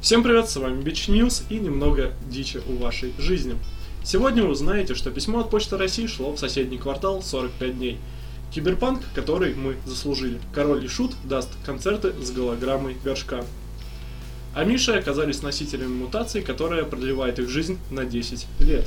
Всем 0.00 0.22
привет, 0.22 0.48
с 0.48 0.56
вами 0.56 0.82
Beach 0.82 1.10
News 1.10 1.42
и 1.50 1.56
немного 1.58 2.14
дичи 2.30 2.62
у 2.66 2.76
вашей 2.78 3.12
жизни. 3.18 3.58
Сегодня 4.02 4.42
вы 4.42 4.52
узнаете, 4.52 4.94
что 4.94 5.10
письмо 5.10 5.40
от 5.40 5.50
Почты 5.50 5.76
России 5.76 6.06
шло 6.06 6.32
в 6.32 6.38
соседний 6.38 6.78
квартал 6.78 7.22
45 7.22 7.76
дней. 7.76 7.98
Киберпанк, 8.50 9.02
который 9.14 9.54
мы 9.54 9.76
заслужили. 9.84 10.40
Король 10.54 10.86
и 10.86 10.88
Шут 10.88 11.12
даст 11.24 11.50
концерты 11.66 12.14
с 12.14 12.30
голограммой 12.30 12.96
горшка. 13.04 13.44
А 14.54 14.64
Миши 14.64 14.92
оказались 14.92 15.42
носителями 15.42 15.92
мутации, 15.92 16.40
которая 16.40 16.84
продлевает 16.84 17.38
их 17.38 17.50
жизнь 17.50 17.78
на 17.90 18.06
10 18.06 18.46
лет. 18.60 18.86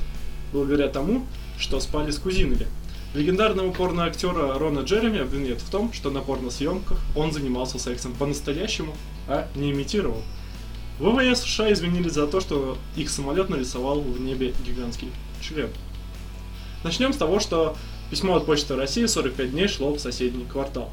Благодаря 0.51 0.87
тому, 0.87 1.27
что 1.59 1.79
спали 1.79 2.09
с 2.09 2.17
кузинами. 2.17 2.65
Легендарного 3.13 3.71
порно-актера 3.71 4.57
Рона 4.57 4.79
Джереми 4.79 5.19
обвиняют 5.19 5.61
в 5.61 5.69
том, 5.69 5.93
что 5.93 6.09
на 6.09 6.21
порносъемках 6.21 6.99
он 7.15 7.31
занимался 7.31 7.77
сексом 7.77 8.15
по-настоящему, 8.15 8.95
а 9.27 9.47
не 9.53 9.69
имитировал. 9.69 10.23
ВВС 10.99 11.41
США 11.41 11.71
извинились 11.73 12.13
за 12.13 12.27
то, 12.27 12.39
что 12.39 12.77
их 12.95 13.09
самолет 13.09 13.49
нарисовал 13.49 14.01
в 14.01 14.19
небе 14.21 14.53
гигантский 14.65 15.11
член. 15.41 15.69
Начнем 16.83 17.13
с 17.13 17.17
того, 17.17 17.39
что 17.39 17.75
письмо 18.11 18.35
от 18.35 18.45
Почты 18.45 18.75
России 18.75 19.05
45 19.05 19.51
дней 19.51 19.67
шло 19.67 19.93
в 19.93 19.99
соседний 19.99 20.45
квартал. 20.45 20.91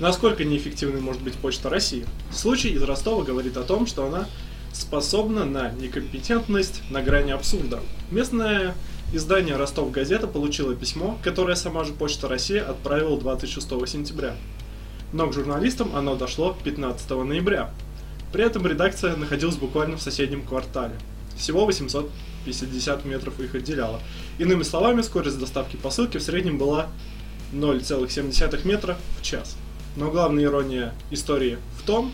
Насколько 0.00 0.44
неэффективной 0.44 1.00
может 1.00 1.22
быть 1.22 1.34
Почта 1.34 1.68
России? 1.68 2.06
Случай 2.32 2.70
из 2.70 2.82
Ростова 2.82 3.24
говорит 3.24 3.56
о 3.56 3.64
том, 3.64 3.86
что 3.86 4.06
она 4.06 4.26
способна 4.72 5.44
на 5.44 5.70
некомпетентность 5.70 6.82
на 6.90 7.02
грани 7.02 7.32
абсурда. 7.32 7.80
Местное 8.10 8.74
издание 9.12 9.56
«Ростов 9.56 9.90
газета» 9.90 10.26
получило 10.26 10.74
письмо, 10.74 11.18
которое 11.22 11.56
сама 11.56 11.84
же 11.84 11.92
Почта 11.92 12.28
России 12.28 12.58
отправила 12.58 13.18
26 13.18 13.88
сентября. 13.88 14.36
Но 15.12 15.26
к 15.26 15.32
журналистам 15.32 15.96
оно 15.96 16.14
дошло 16.16 16.56
15 16.64 17.10
ноября. 17.10 17.70
При 18.32 18.44
этом 18.44 18.66
редакция 18.66 19.16
находилась 19.16 19.56
буквально 19.56 19.96
в 19.96 20.02
соседнем 20.02 20.42
квартале. 20.42 20.94
Всего 21.36 21.64
850 21.64 23.04
метров 23.04 23.38
их 23.40 23.54
отделяло. 23.54 24.00
Иными 24.38 24.62
словами, 24.62 25.02
скорость 25.02 25.38
доставки 25.38 25.76
посылки 25.76 26.18
в 26.18 26.22
среднем 26.22 26.58
была 26.58 26.88
0,7 27.52 28.66
метра 28.66 28.98
в 29.18 29.22
час. 29.22 29.56
Но 29.96 30.10
главная 30.10 30.44
ирония 30.44 30.94
истории 31.10 31.58
в 31.78 31.86
том, 31.86 32.12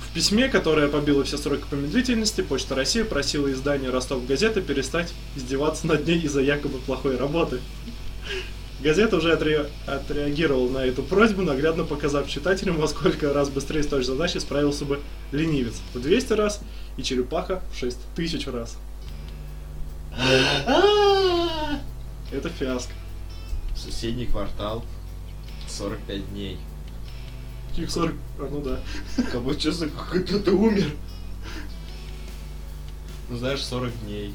в 0.00 0.14
письме, 0.14 0.48
которое 0.48 0.88
побило 0.88 1.24
все 1.24 1.36
сроки 1.36 1.64
по 1.70 2.42
Почта 2.42 2.74
России 2.74 3.02
просила 3.02 3.50
издание 3.52 3.90
Ростов 3.90 4.26
газеты 4.26 4.62
перестать 4.62 5.12
издеваться 5.36 5.86
над 5.86 6.06
ней 6.06 6.20
из-за 6.20 6.40
якобы 6.40 6.78
плохой 6.78 7.16
работы. 7.16 7.60
Газета 8.80 9.16
уже 9.16 9.32
отре... 9.32 9.70
отреагировала 9.86 10.70
на 10.70 10.78
эту 10.84 11.02
просьбу, 11.02 11.42
наглядно 11.42 11.84
показав 11.84 12.28
читателям, 12.28 12.76
во 12.76 12.88
сколько 12.88 13.32
раз 13.32 13.48
быстрее 13.48 13.82
с 13.82 13.86
той 13.86 14.02
же 14.02 14.08
задачей 14.08 14.40
справился 14.40 14.84
бы 14.84 15.00
ленивец. 15.32 15.80
В 15.94 16.00
200 16.00 16.32
раз 16.34 16.60
и 16.96 17.02
черепаха 17.02 17.62
в 17.72 17.78
6000 17.78 18.46
раз. 18.48 18.76
Это 22.30 22.48
фиаско. 22.50 22.92
Соседний 23.74 24.26
квартал 24.26 24.84
45 25.68 26.30
дней. 26.30 26.58
Каких 27.70 27.90
40... 27.90 28.14
А, 28.38 28.48
ну 28.50 28.60
да. 28.60 28.80
Будто 29.40 29.60
честно, 29.60 29.88
как 29.88 30.26
кто-то 30.26 30.52
умер. 30.52 30.90
Ну 33.28 33.36
знаешь, 33.36 33.64
40 33.64 33.92
дней. 34.04 34.34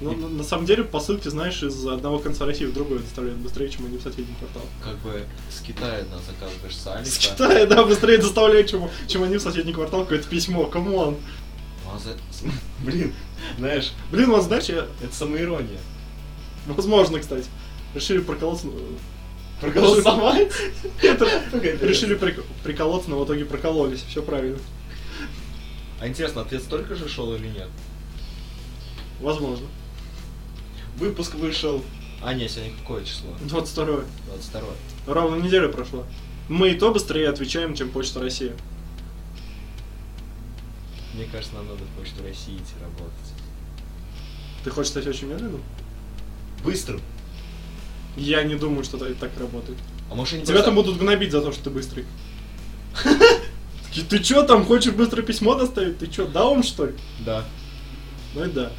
Ну, 0.00 0.14
на, 0.14 0.28
на 0.28 0.44
самом 0.44 0.66
деле, 0.66 0.84
посылки, 0.84 1.28
знаешь, 1.28 1.62
из 1.62 1.86
одного 1.86 2.18
конца 2.18 2.44
России 2.44 2.66
в 2.66 2.74
другой 2.74 2.98
доставляют 2.98 3.38
быстрее, 3.40 3.70
чем 3.70 3.86
они 3.86 3.96
в 3.96 4.02
соседний 4.02 4.34
квартал. 4.38 4.62
Как 4.82 4.98
бы 4.98 5.24
с 5.50 5.60
Китая 5.60 6.04
на 6.10 6.18
заказываешь 6.18 6.76
с 6.76 6.86
Алика. 6.86 7.10
С 7.10 7.18
Китая, 7.18 7.66
да, 7.66 7.82
быстрее 7.82 8.18
доставляют, 8.18 8.68
чем, 8.68 8.90
чем 9.06 9.22
они 9.22 9.38
в 9.38 9.40
соседний 9.40 9.72
квартал, 9.72 10.02
какое-то 10.02 10.28
письмо, 10.28 10.66
come 10.66 10.95
on. 10.95 11.16
Ну, 11.84 11.90
а 11.90 11.98
Блин, 12.84 13.14
знаешь, 13.58 13.92
Блин, 14.10 14.30
вот 14.30 14.42
знаешь, 14.44 14.64
я... 14.64 14.86
это 15.02 15.14
самоирония. 15.14 15.78
Возможно, 16.66 17.18
кстати. 17.18 17.46
Решили 17.94 18.18
проколоться... 18.18 18.66
Это- 19.62 21.42
интересно. 21.52 21.86
Решили 21.86 22.16
прик- 22.16 22.44
приколоться, 22.62 23.08
но 23.08 23.18
в 23.18 23.24
итоге 23.24 23.46
прокололись. 23.46 24.02
Все 24.02 24.22
правильно. 24.22 24.58
А 26.00 26.06
интересно, 26.06 26.42
ответ 26.42 26.62
столько 26.62 26.94
же 26.94 27.08
шел 27.08 27.34
или 27.34 27.46
нет? 27.46 27.68
Возможно. 29.20 29.66
Выпуск 30.98 31.34
вышел. 31.34 31.82
А, 32.22 32.32
нет, 32.34 32.50
сегодня 32.50 32.72
какое 32.78 33.04
число? 33.04 33.30
22 33.42 33.84
22 34.26 34.62
Ровно 35.06 35.42
неделя 35.42 35.68
прошла. 35.68 36.04
Мы 36.48 36.70
и 36.70 36.74
то 36.74 36.92
быстрее 36.92 37.28
отвечаем, 37.28 37.74
чем 37.74 37.90
Почта 37.90 38.20
России. 38.20 38.52
Мне 41.14 41.24
кажется, 41.30 41.54
нам 41.54 41.66
надо 41.66 41.82
в 41.84 41.88
Почту 42.00 42.22
России 42.22 42.56
идти 42.56 42.74
работать. 42.80 43.32
Ты 44.64 44.70
хочешь 44.70 44.90
стать 44.90 45.06
очень 45.06 45.28
медленным? 45.28 45.62
Быстро. 46.64 46.98
Я 48.16 48.42
не 48.42 48.54
думаю, 48.54 48.84
что 48.84 48.96
это 48.96 49.14
так 49.14 49.30
работает. 49.38 49.78
А 50.10 50.14
может 50.14 50.34
они 50.34 50.42
Тебя 50.42 50.54
просто- 50.54 50.66
там 50.70 50.74
будут 50.74 50.98
гнобить 50.98 51.32
за 51.32 51.40
то, 51.40 51.52
что 51.52 51.64
ты 51.64 51.70
быстрый. 51.70 52.04
Ты 54.10 54.18
чё 54.18 54.42
там, 54.42 54.64
хочешь 54.66 54.92
быстро 54.92 55.22
письмо 55.22 55.54
доставить? 55.54 55.98
Ты 55.98 56.06
чё, 56.06 56.26
даун 56.26 56.62
что 56.62 56.86
ли? 56.86 56.94
Да. 57.20 57.44
Ну 58.34 58.44
и 58.44 58.50
да. 58.50 58.70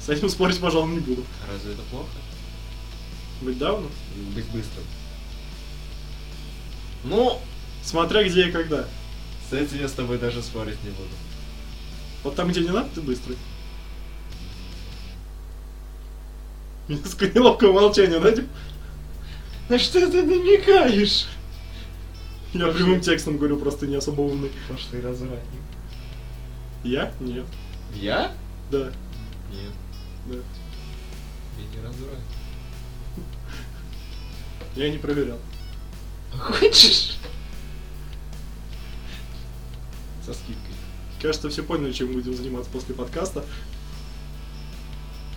С 0.00 0.08
этим 0.08 0.28
спорить, 0.28 0.58
пожалуй, 0.58 0.90
не 0.90 1.00
буду. 1.00 1.24
Разве 1.50 1.74
это 1.74 1.82
плохо? 1.90 2.08
Быть 3.42 3.58
дауном? 3.58 3.90
Быть 4.34 4.46
быстрым. 4.46 4.84
Ну, 7.04 7.38
смотря 7.82 8.24
где 8.24 8.48
и 8.48 8.52
когда. 8.52 8.86
С 9.48 9.52
этим 9.52 9.78
я 9.78 9.88
с 9.88 9.92
тобой 9.92 10.18
даже 10.18 10.42
спорить 10.42 10.82
не 10.84 10.90
буду. 10.90 11.08
Вот 12.22 12.34
там, 12.34 12.48
где 12.48 12.60
не 12.60 12.70
надо, 12.70 12.88
ты 12.94 13.00
быстрый. 13.00 13.36
Несколько 16.88 17.38
неловкого 17.38 17.72
молчания, 17.72 18.18
да? 18.18 18.34
На 19.68 19.78
что 19.78 20.10
ты 20.10 20.22
намекаешь? 20.22 21.26
Я 22.52 22.66
прямым 22.68 23.00
текстом 23.00 23.36
говорю, 23.38 23.58
просто 23.58 23.86
не 23.86 23.94
особо 23.94 24.22
умный. 24.22 24.50
Пошлый 24.68 25.00
развратник. 25.00 25.60
Я? 26.82 27.12
Нет. 27.20 27.46
Я? 27.94 28.32
Да. 28.70 28.90
Нет. 29.52 29.72
Да. 30.26 30.36
Я 31.58 31.64
не 31.64 31.86
развратник. 31.86 32.26
Я 34.76 34.90
не 34.90 34.98
проверял. 34.98 35.38
Хочешь? 36.32 37.18
Со 40.24 40.32
скидкой. 40.32 40.74
Кажется, 41.20 41.50
все 41.50 41.62
поняли, 41.62 41.92
чем 41.92 42.12
будем 42.12 42.34
заниматься 42.34 42.70
после 42.70 42.94
подкаста. 42.94 43.44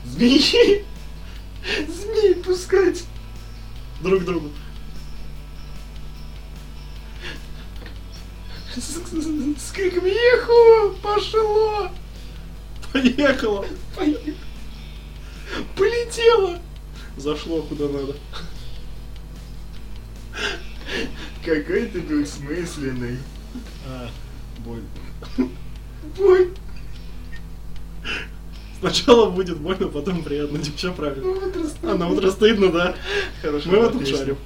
Змеи! 0.06 0.86
Змей 1.88 2.36
пускать! 2.36 3.04
Друг 4.02 4.24
другу. 4.26 4.50
С 8.76 9.72
криком 9.72 10.06
«Еху! 10.06 10.96
Пошло!» 11.02 11.92
Поехала! 12.92 13.66
Поехало. 13.96 14.36
Полетело! 15.76 16.60
Зашло 17.18 17.62
куда 17.64 17.88
надо. 17.88 18.16
Какой 21.46 21.86
ты 21.88 22.02
двухсмысленный. 22.02 23.18
А, 23.88 24.10
боль. 24.60 24.82
Боль. 26.18 26.50
Сначала 28.80 29.30
будет 29.30 29.58
больно, 29.60 29.88
потом 29.88 30.24
приятно. 30.24 30.60
Типа, 30.60 30.78
все 30.78 30.94
правильно. 30.94 31.24
Ну, 31.24 31.40
вот 31.40 31.56
раз- 31.56 31.76
А 31.84 31.96
на 31.96 32.08
утро 32.10 32.32
стыдно, 32.32 32.70
да? 32.72 32.96
Хорошая 33.42 33.72
Мы 33.74 33.80
в 33.80 33.84
этом 33.90 34.00
песня. 34.00 34.18
шарим. 34.18 34.38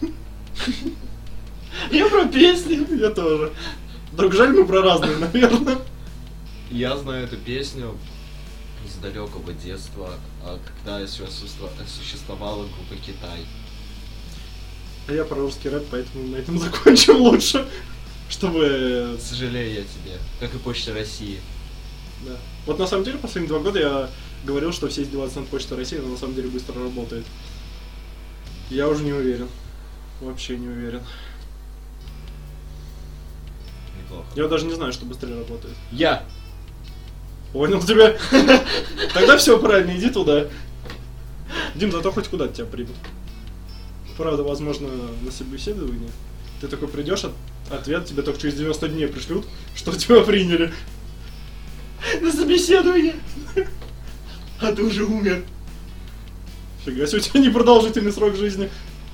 Я 1.92 2.08
про 2.08 2.24
песню. 2.26 2.86
Я 2.98 3.10
тоже. 3.10 3.52
Только 4.16 4.36
жаль, 4.36 4.52
мы 4.52 4.64
про 4.64 4.82
разные, 4.82 5.16
наверное. 5.18 5.78
Я 6.70 6.96
знаю 6.96 7.24
эту 7.24 7.36
песню 7.36 7.96
с 8.88 8.96
далекого 8.96 9.52
детства, 9.52 10.14
а 10.42 10.58
когда 10.66 11.00
еще 11.00 11.24
существо- 11.26 11.70
существовала 11.86 12.64
группа 12.64 12.96
Китай. 12.96 13.46
А 15.06 15.12
я 15.12 15.24
про 15.24 15.36
русский 15.36 15.68
рэп, 15.68 15.86
поэтому 15.90 16.28
на 16.28 16.36
этом 16.36 16.58
закончим 16.60 17.16
лучше. 17.16 17.66
Чтобы... 18.28 19.18
Сожалею 19.20 19.70
я 19.74 19.82
тебе, 19.82 20.18
как 20.40 20.54
и 20.54 20.58
Почта 20.58 20.94
России. 20.94 21.40
Да. 22.26 22.36
Вот 22.66 22.78
на 22.78 22.86
самом 22.86 23.04
деле 23.04 23.18
последние 23.18 23.48
два 23.48 23.58
года 23.58 23.78
я 23.78 24.10
говорил, 24.44 24.72
что 24.72 24.88
все 24.88 25.02
издеваются 25.02 25.40
над 25.40 25.48
Почтой 25.48 25.78
России, 25.78 25.98
но 25.98 26.08
на 26.08 26.16
самом 26.16 26.34
деле 26.34 26.48
быстро 26.48 26.82
работает. 26.82 27.24
Я 28.70 28.88
уже 28.88 29.04
не 29.04 29.12
уверен. 29.12 29.48
Вообще 30.20 30.56
не 30.56 30.68
уверен. 30.68 31.02
Неплохо. 34.02 34.26
Я 34.36 34.48
даже 34.48 34.64
не 34.64 34.74
знаю, 34.74 34.92
что 34.92 35.04
быстрее 35.04 35.38
работает. 35.38 35.74
Я! 35.92 36.24
Понял 37.54 37.80
тебя? 37.80 38.16
Тогда 39.14 39.38
все 39.38 39.60
правильно, 39.60 39.96
иди 39.96 40.10
туда. 40.10 40.48
Дим, 41.76 41.92
зато 41.92 42.10
хоть 42.10 42.26
куда-то 42.26 42.52
тебя 42.52 42.66
примут. 42.66 42.96
Правда, 44.16 44.42
возможно, 44.42 44.88
на 45.22 45.30
собеседование 45.30 46.10
ты 46.60 46.66
такой 46.66 46.88
придешь, 46.88 47.24
Ответ 47.70 48.06
тебе 48.06 48.22
только 48.22 48.40
через 48.40 48.54
90 48.56 48.88
дней 48.88 49.06
пришлют, 49.06 49.46
что 49.74 49.92
тебя 49.96 50.20
приняли. 50.22 50.72
На 52.20 52.32
собеседование. 52.32 53.14
А 54.60 54.72
ты 54.72 54.82
уже 54.82 55.04
умер. 55.04 55.44
Фига 56.84 57.06
себе, 57.06 57.18
у 57.18 57.22
тебя 57.22 57.40
непродолжительный 57.40 58.12
срок 58.12 58.34
жизни. 58.34 58.68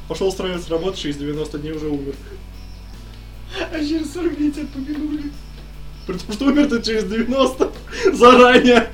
Пошел 0.08 0.28
устраиваться 0.28 0.70
работать, 0.70 0.98
через 0.98 1.16
90 1.19 1.58
дней 1.58 1.72
уже 1.72 1.88
умер. 1.88 2.14
А 3.70 3.78
через 3.78 4.12
40 4.14 4.37
дней 4.37 4.50
тебя 4.50 4.66
помянули. 4.75 5.31
При 6.06 6.14
том, 6.14 6.32
что 6.32 6.47
умер 6.47 6.69
ты 6.69 6.82
через 6.82 7.05
90 7.05 7.73
заранее. 8.12 8.91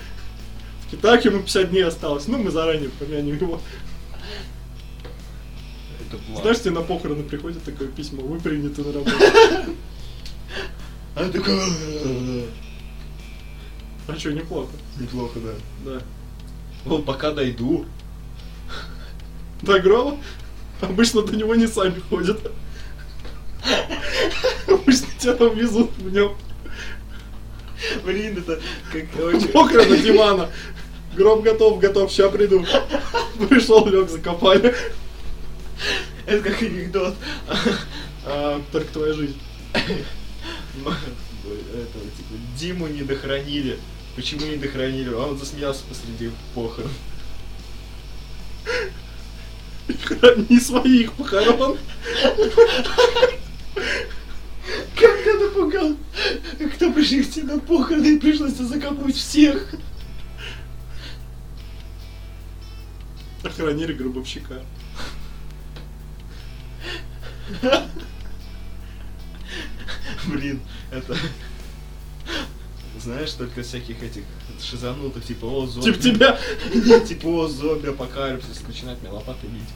И 0.93 0.97
так 0.97 1.25
ему 1.25 1.41
50 1.41 1.71
дней 1.71 1.85
осталось. 1.85 2.29
Ну, 2.29 2.39
мы 2.39 2.51
заранее 2.51 2.91
помянем 2.91 3.37
его. 3.37 3.61
Знаешь, 6.41 6.61
тебе 6.61 6.71
на 6.73 6.83
похороны 6.83 7.25
приходит 7.25 7.63
такое 7.65 7.89
письмо, 7.89 8.23
вы 8.23 8.39
приняты 8.39 8.83
на 8.83 8.93
работу. 8.93 9.17
А 11.17 11.31
такой... 11.31 11.59
А 14.07 14.19
что, 14.19 14.33
неплохо. 14.35 14.71
Неплохо, 15.01 15.41
да. 15.41 15.53
Да. 15.91 16.03
Ну, 16.85 16.99
пока 17.01 17.33
дойду. 17.33 17.87
До 19.63 19.81
гроба? 19.81 20.19
Обычно 20.83 21.23
до 21.23 21.35
него 21.35 21.55
не 21.55 21.67
сами 21.67 22.01
ходят. 22.11 22.53
Обычно 24.69 25.07
тебя 25.19 25.33
там 25.35 25.57
везут 25.57 25.91
в 25.97 26.13
нем. 26.13 26.37
Блин, 28.05 28.39
это 28.39 28.61
как 28.93 29.25
очень... 29.25 29.49
Похороны 29.49 29.99
Димана. 29.99 30.51
Гроб 31.15 31.43
готов, 31.43 31.79
готов, 31.79 32.11
ща 32.11 32.29
приду. 32.29 32.65
Пришел, 33.49 33.87
лег, 33.87 34.11
закопали. 34.11 34.75
Это 36.27 36.51
как 36.51 36.63
анекдот. 36.63 37.15
А, 38.25 38.61
только 38.73 38.93
твоя 38.93 39.13
жизнь. 39.13 39.39
Этого, 39.75 42.05
типа, 42.17 42.35
Диму 42.59 42.87
не 42.89 43.03
дохранили. 43.03 43.79
Почему 44.15 44.47
не 44.47 44.57
дохранили? 44.57 45.11
Он 45.11 45.39
засмеялся 45.39 45.83
посреди 45.89 46.31
похорон. 46.55 46.91
Не 50.49 50.59
своих 50.59 51.13
похорон. 51.13 51.79
Кто 56.75 56.93
пришли 56.93 57.23
к 57.23 57.31
тебе 57.31 57.55
на 57.55 57.61
похороны 57.61 58.17
и 58.17 58.19
пришлось 58.19 58.55
закопать 58.55 59.15
всех? 59.15 59.75
Охранили 63.43 63.93
гробовщика. 63.93 64.63
Блин, 70.27 70.61
это... 70.91 71.17
Знаешь, 72.99 73.33
только 73.33 73.63
всяких 73.63 74.03
этих 74.03 74.25
шизанутых, 74.61 75.25
типа, 75.25 75.45
о, 75.45 75.67
зомби. 75.67 75.93
Типа 75.93 76.03
тебя. 76.03 76.41
Нет, 76.75 77.07
типа, 77.07 77.27
о, 77.27 77.47
зомби, 77.47 77.89
апокалипсис, 77.89 78.63
начинает 78.67 79.01
меня 79.03 79.13
лопатой 79.13 79.49
бить. 79.51 79.69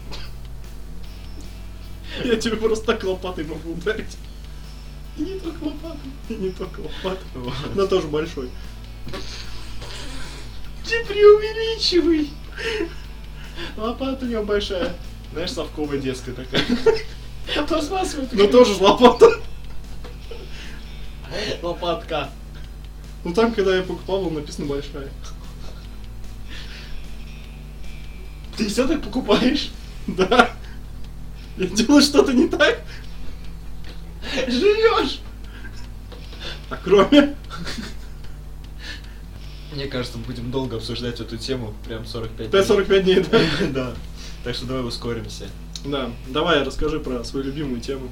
Я 2.24 2.36
тебе 2.36 2.56
просто 2.56 2.86
так 2.86 3.04
лопатой 3.04 3.44
могу 3.44 3.72
ударить. 3.72 4.16
Не 5.20 5.38
только 5.38 5.64
лопатой. 5.64 6.10
И 6.30 6.34
не 6.34 6.50
только 6.50 6.80
лопатой. 6.80 7.26
Вот. 7.34 7.54
Но 7.74 7.86
тоже 7.86 8.08
большой. 8.08 8.48
Ты 10.88 11.04
преувеличивай! 11.04 12.30
Лопата 13.76 14.24
у 14.24 14.28
него 14.28 14.42
большая. 14.44 14.94
Знаешь, 15.32 15.52
совковая 15.52 15.98
детская 15.98 16.32
такая. 16.32 16.64
Пластмассовая. 17.66 18.28
Но 18.32 18.46
тоже 18.46 18.72
лопата. 18.82 19.30
Лопатка. 21.62 22.30
Ну 23.22 23.34
там, 23.34 23.52
когда 23.52 23.76
я 23.76 23.82
покупал, 23.82 24.22
было 24.22 24.40
написано 24.40 24.66
большая. 24.66 25.10
Ты 28.56 28.68
все 28.68 28.88
так 28.88 29.02
покупаешь? 29.02 29.70
Да. 30.06 30.50
Я 31.58 31.66
делаю 31.66 32.00
что-то 32.00 32.32
не 32.32 32.48
так. 32.48 32.80
Живешь! 34.48 35.20
А 36.68 36.76
кроме... 36.82 37.36
Мне 39.72 39.86
кажется, 39.86 40.18
мы 40.18 40.24
будем 40.24 40.50
долго 40.50 40.76
обсуждать 40.76 41.20
эту 41.20 41.36
тему, 41.36 41.74
прям 41.86 42.04
45 42.04 42.48
Опять 42.48 42.66
45 42.66 43.04
дней, 43.04 43.20
да? 43.20 43.40
Да. 43.68 43.94
Так 44.42 44.54
что 44.54 44.66
давай 44.66 44.86
ускоримся. 44.86 45.48
Да. 45.84 46.10
Давай, 46.28 46.62
расскажи 46.62 46.98
про 46.98 47.22
свою 47.24 47.46
любимую 47.46 47.80
тему. 47.80 48.08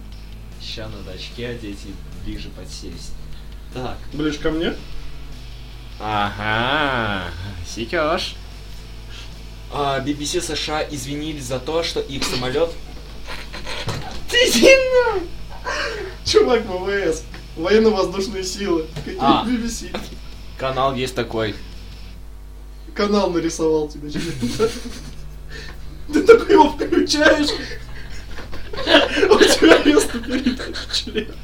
Ща 0.62 0.88
надо 0.88 1.12
очки 1.12 1.42
одеть 1.42 1.78
и 1.84 2.24
ближе 2.24 2.48
подсесть. 2.50 3.12
Так. 3.74 3.98
Ближе 4.12 4.38
ко 4.38 4.50
мне. 4.50 4.74
Ага, 6.00 7.30
секешь. 7.66 8.36
А, 9.72 10.00
BBC 10.00 10.40
США 10.40 10.82
извинились 10.88 11.44
за 11.44 11.58
то, 11.58 11.82
что 11.82 12.00
их 12.00 12.24
самолет... 12.24 12.70
Ты! 14.30 14.48
Чувак, 16.24 16.62
ВВС. 16.66 17.24
Военно-воздушные 17.56 18.44
силы. 18.44 18.86
Какие 18.94 19.16
А. 19.18 19.44
BBC. 19.46 19.96
Канал 20.58 20.94
есть 20.94 21.14
такой. 21.14 21.54
Канал 22.94 23.30
нарисовал 23.30 23.88
тебе. 23.88 24.10
Ты 26.12 26.22
такой 26.22 26.52
его 26.52 26.70
включаешь. 26.70 27.48
У 28.72 29.38
тебя 29.38 29.82
место 29.84 30.18
перед 30.20 30.60
член. 30.92 31.34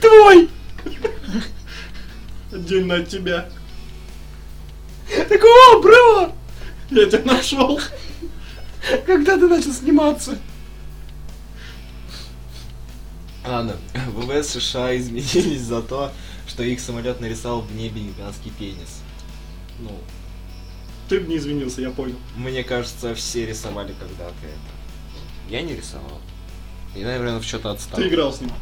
Твой! 0.00 0.50
Отдельно 2.52 2.96
от 2.96 3.08
тебя. 3.08 3.48
Такого, 5.28 5.82
бро! 5.82 6.32
Я 6.90 7.06
тебя 7.06 7.32
нашел. 7.32 7.80
Когда 9.06 9.36
ты 9.36 9.48
начал 9.48 9.72
сниматься? 9.72 10.38
Ладно, 13.44 13.76
ВВС 14.14 14.48
США 14.50 14.96
изменились 14.96 15.60
за 15.60 15.82
то, 15.82 16.12
что 16.46 16.62
их 16.62 16.80
самолет 16.80 17.20
нарисовал 17.20 17.60
в 17.60 17.74
небе 17.74 18.00
гигантский 18.00 18.50
пенис. 18.58 19.02
Ну, 19.78 19.90
Ты 21.08 21.20
бы 21.20 21.28
не 21.28 21.36
извинился, 21.36 21.80
я 21.82 21.90
понял. 21.90 22.16
мне 22.36 22.64
кажется, 22.64 23.14
все 23.14 23.46
рисовали 23.46 23.94
когда-то 23.98 24.34
это. 24.42 25.50
Я 25.50 25.62
не 25.62 25.74
рисовал. 25.76 26.20
Я, 26.94 27.06
наверное, 27.06 27.38
в 27.38 27.44
что-то 27.44 27.72
отстал. 27.72 27.96
Ты 27.98 28.08
играл 28.08 28.32
с 28.32 28.40
ним. 28.40 28.50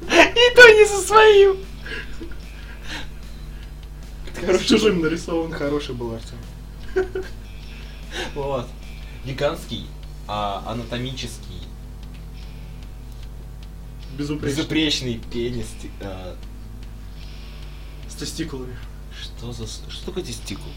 И 0.00 0.54
то 0.54 0.68
не 0.68 0.86
со 0.86 1.00
своим! 1.06 1.56
С 4.58 4.64
чужим 4.64 5.00
нарисован. 5.02 5.52
Хороший 5.52 5.94
был 5.94 6.14
Артем. 6.14 6.38
Вот. 8.34 8.66
Гигантский, 9.24 9.86
а, 10.26 10.62
анатомический, 10.66 11.47
Безупречно. 14.18 14.56
безупречный 14.56 15.20
пенис. 15.32 15.66
а, 16.00 16.36
С 18.08 18.14
тестикулами. 18.14 18.76
что 19.16 19.52
за... 19.52 19.66
Что 19.66 20.06
такое 20.06 20.24
тестикул? 20.24 20.70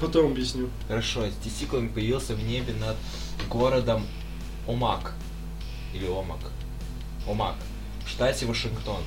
Потом 0.00 0.32
объясню. 0.32 0.70
Хорошо, 0.88 1.26
с 1.28 1.34
тестикулами 1.44 1.88
появился 1.88 2.34
в 2.34 2.42
небе 2.42 2.72
над 2.74 2.96
городом 3.50 4.06
Омак. 4.66 5.14
Или 5.94 6.06
Омак. 6.06 6.40
Омак. 7.28 7.56
В 8.06 8.08
штате 8.10 8.46
Вашингтон. 8.46 9.02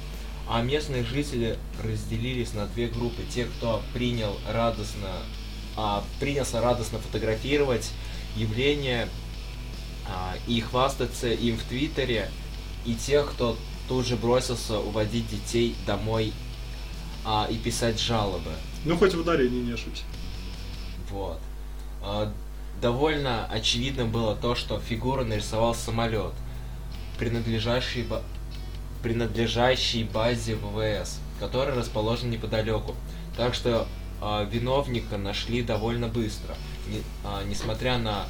А 0.47 0.61
местные 0.61 1.03
жители 1.03 1.57
разделились 1.83 2.53
на 2.53 2.65
две 2.67 2.87
группы. 2.87 3.21
Те, 3.33 3.45
кто 3.45 3.81
принял 3.93 4.37
радостно, 4.51 5.09
а, 5.75 6.03
принялся 6.19 6.61
радостно 6.61 6.99
фотографировать 6.99 7.91
явление 8.35 9.07
а, 10.07 10.35
и 10.47 10.59
хвастаться 10.61 11.29
им 11.31 11.57
в 11.57 11.63
Твиттере, 11.63 12.29
и 12.85 12.95
тех, 12.95 13.29
кто 13.31 13.57
тут 13.89 14.05
же 14.05 14.15
бросился 14.15 14.79
уводить 14.79 15.27
детей 15.29 15.75
домой 15.85 16.31
а, 17.25 17.47
и 17.49 17.57
писать 17.57 17.99
жалобы. 17.99 18.51
Ну, 18.85 18.95
хоть 18.95 19.13
в 19.15 19.19
ударении 19.19 19.61
не 19.63 19.73
ошибся. 19.73 20.03
Вот. 21.09 21.39
А, 22.01 22.31
Довольно 22.81 23.45
очевидно 23.47 24.05
было 24.05 24.37
то, 24.37 24.55
что 24.55 24.79
фигуру 24.79 25.25
нарисовал 25.25 25.75
самолет, 25.75 26.31
принадлежащий, 27.17 28.03
ба- 28.03 28.23
принадлежащий 29.03 30.05
базе 30.05 30.55
ВВС, 30.55 31.19
который 31.41 31.73
расположен 31.75 32.29
неподалеку. 32.29 32.95
Так 33.35 33.53
что 33.53 33.85
а, 34.21 34.45
виновника 34.45 35.17
нашли 35.17 35.61
довольно 35.61 36.07
быстро. 36.07 36.55
Не- 36.87 37.01
а, 37.25 37.43
несмотря 37.43 37.97
на 37.97 38.27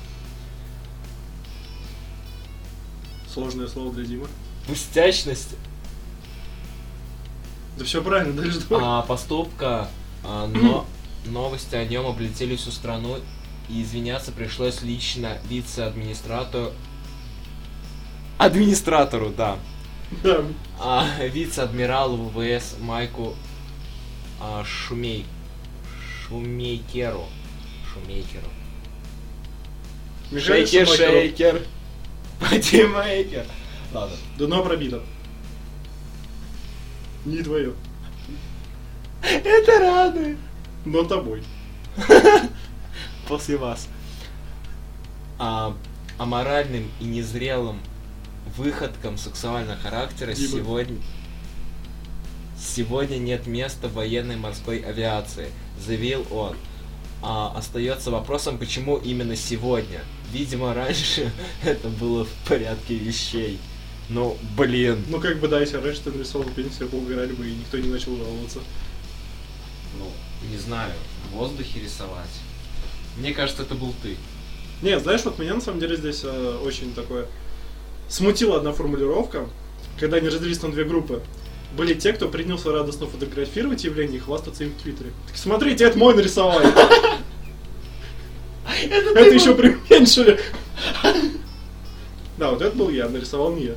Сложное 3.31 3.67
слово 3.67 3.93
для 3.93 4.05
Димы. 4.05 4.27
Пустячность 4.69 5.55
Да 7.77 7.85
все 7.85 8.03
правильно, 8.03 8.33
дальше 8.33 8.61
давай. 8.69 8.83
а, 8.85 9.01
поступка, 9.01 9.89
а, 10.23 10.47
но 10.47 10.85
новости 11.25 11.75
о 11.75 11.85
нем 11.85 12.05
облетели 12.05 12.55
всю 12.55 12.71
страну, 12.71 13.17
и 13.67 13.81
извиняться 13.81 14.31
пришлось 14.31 14.81
лично 14.81 15.37
вице-администратору 15.49 16.71
Администратору, 18.37 19.31
да. 19.35 19.57
Да. 20.23 20.43
А, 20.79 21.05
вице-адмиралу 21.21 22.29
ВВС 22.29 22.77
Майку 22.79 23.35
а, 24.39 24.63
Шумей... 24.63 25.25
Шумейкеру. 26.27 27.25
Шумейкеру. 27.91 28.47
Шейкер, 30.31 30.87
шейкер. 30.87 31.61
Party 32.39 32.88
maker. 32.88 33.45
Ладно. 33.93 34.15
Дно 34.37 34.63
пробито. 34.63 35.01
Не 37.25 37.43
твое, 37.43 37.73
Это 39.21 39.79
радует. 39.79 40.37
но 40.85 41.03
тобой. 41.03 41.43
После 43.27 43.57
вас. 43.57 43.87
А, 45.37 45.75
аморальным 46.17 46.89
и 46.99 47.05
незрелым 47.05 47.79
выходкам 48.57 49.17
сексуального 49.17 49.77
характера 49.77 50.33
Дима. 50.33 50.49
сегодня... 50.49 50.97
Сегодня 52.57 53.17
нет 53.17 53.47
места 53.47 53.87
в 53.87 53.93
военной 53.93 54.35
морской 54.35 54.79
авиации, 54.79 55.49
заявил 55.79 56.25
он. 56.29 56.55
А, 57.21 57.53
остается 57.55 58.11
вопросом, 58.11 58.57
почему 58.57 58.97
именно 58.97 59.35
сегодня. 59.35 60.01
Видимо, 60.31 60.73
раньше 60.73 61.31
это 61.63 61.89
было 61.89 62.25
в 62.25 62.31
порядке 62.47 62.95
вещей. 62.95 63.59
Ну, 64.09 64.37
блин. 64.57 65.03
Ну 65.07 65.19
как 65.19 65.39
бы 65.39 65.47
да, 65.47 65.59
если 65.59 65.77
раньше 65.77 66.01
ты 66.01 66.11
нарисовал 66.11 66.47
пенис, 66.49 66.73
все 66.73 66.87
поугорали 66.87 67.31
бы, 67.33 67.47
и 67.47 67.51
никто 67.51 67.77
не 67.77 67.89
начал 67.89 68.17
жаловаться. 68.17 68.59
Ну, 69.97 70.05
не 70.49 70.57
знаю, 70.57 70.93
в 71.31 71.35
воздухе 71.35 71.79
рисовать. 71.79 72.29
Мне 73.17 73.33
кажется, 73.33 73.63
это 73.63 73.75
был 73.75 73.93
ты. 74.01 74.15
Не, 74.81 74.99
знаешь, 74.99 75.23
вот 75.25 75.37
меня 75.37 75.55
на 75.55 75.61
самом 75.61 75.79
деле 75.79 75.95
здесь 75.95 76.21
э, 76.23 76.59
очень 76.63 76.93
такое 76.93 77.27
смутила 78.07 78.57
одна 78.57 78.73
формулировка, 78.73 79.47
когда 79.99 80.17
они 80.17 80.27
разделились 80.27 80.61
на 80.61 80.71
две 80.71 80.83
группы. 80.83 81.21
Были 81.77 81.93
те, 81.93 82.13
кто 82.13 82.27
принялся 82.27 82.71
радостно 82.71 83.05
фотографировать 83.05 83.83
явление 83.83 84.17
и 84.17 84.19
хвастаться 84.19 84.63
им 84.63 84.71
в 84.71 84.81
Твиттере. 84.81 85.11
Так 85.27 85.37
смотрите, 85.37 85.85
это 85.85 85.97
мой 85.97 86.15
нарисовали. 86.15 86.67
Это 88.81 89.29
еще 89.29 89.55
преуменьшили. 89.55 90.39
Да, 92.37 92.51
вот 92.51 92.61
это 92.61 92.73
был 92.73 92.89
я, 92.89 93.09
нарисовал 93.09 93.53
не 93.53 93.65
я. 93.65 93.75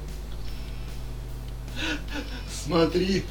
Смотри. 2.65 3.25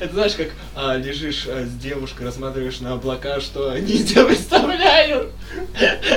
Это 0.00 0.12
знаешь, 0.12 0.34
как 0.34 0.50
а, 0.74 0.96
лежишь 0.96 1.46
а, 1.48 1.64
с 1.64 1.72
девушкой, 1.80 2.26
рассматриваешь 2.26 2.80
на 2.80 2.92
облака, 2.92 3.40
что 3.40 3.70
они 3.70 4.04
тебя 4.04 4.24
представляют. 4.24 5.32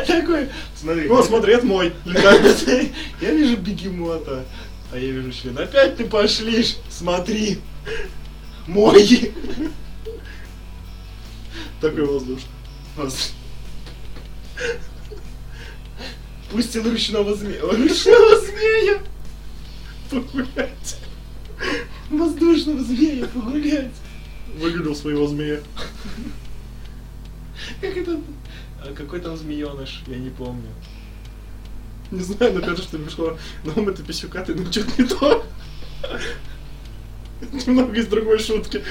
Такой, 0.05 0.49
смотри. 0.75 1.07
Ну, 1.07 1.23
смотри, 1.23 1.53
это 1.53 1.65
мой. 1.65 1.93
Я 3.21 3.31
вижу 3.31 3.57
бегемота, 3.57 4.45
а 4.91 4.97
я 4.97 5.11
вижу 5.11 5.31
член. 5.31 5.57
Опять 5.57 5.97
ты 5.97 6.05
пошлишь, 6.05 6.77
смотри. 6.89 7.59
Мой. 8.67 9.33
Такой 11.81 12.05
воздушный. 12.05 12.49
Пустил 16.51 16.83
ручного 16.89 17.33
змея. 17.35 17.61
Ручного 17.61 18.39
змея. 18.41 18.99
Погулять. 20.09 20.98
Воздушного 22.09 22.83
змея 22.83 23.27
погулять. 23.27 23.91
Выглядел 24.57 24.95
своего 24.95 25.27
змея. 25.27 25.59
Как 27.81 27.97
это? 27.97 28.19
а 28.81 28.93
Какой 28.93 29.19
там 29.19 29.37
змееныш? 29.37 30.01
Я 30.07 30.17
не 30.17 30.29
помню. 30.29 30.69
Не 32.11 32.21
знаю, 32.21 32.53
но 32.53 32.61
кажется, 32.61 32.83
что 32.83 32.97
пришло. 32.97 33.37
Но 33.63 33.73
это 33.89 34.03
писюкатый, 34.03 34.55
но 34.55 34.71
что-то 34.71 35.01
не 35.01 35.07
то. 35.07 35.45
Немного 37.41 37.95
из 37.95 38.07
другой 38.07 38.39
шутки. 38.39 38.83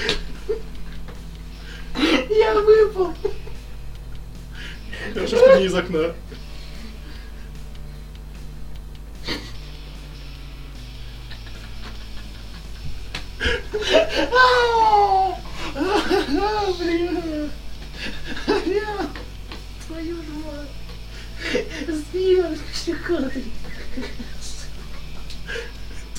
Я 2.29 2.53
выпал. 2.61 3.13
Хорошо, 5.13 5.37
что 5.37 5.59
не 5.59 5.65
из 5.65 5.75
окна. 5.75 6.13
Змея, 22.11 22.55
щекоты. 22.85 23.43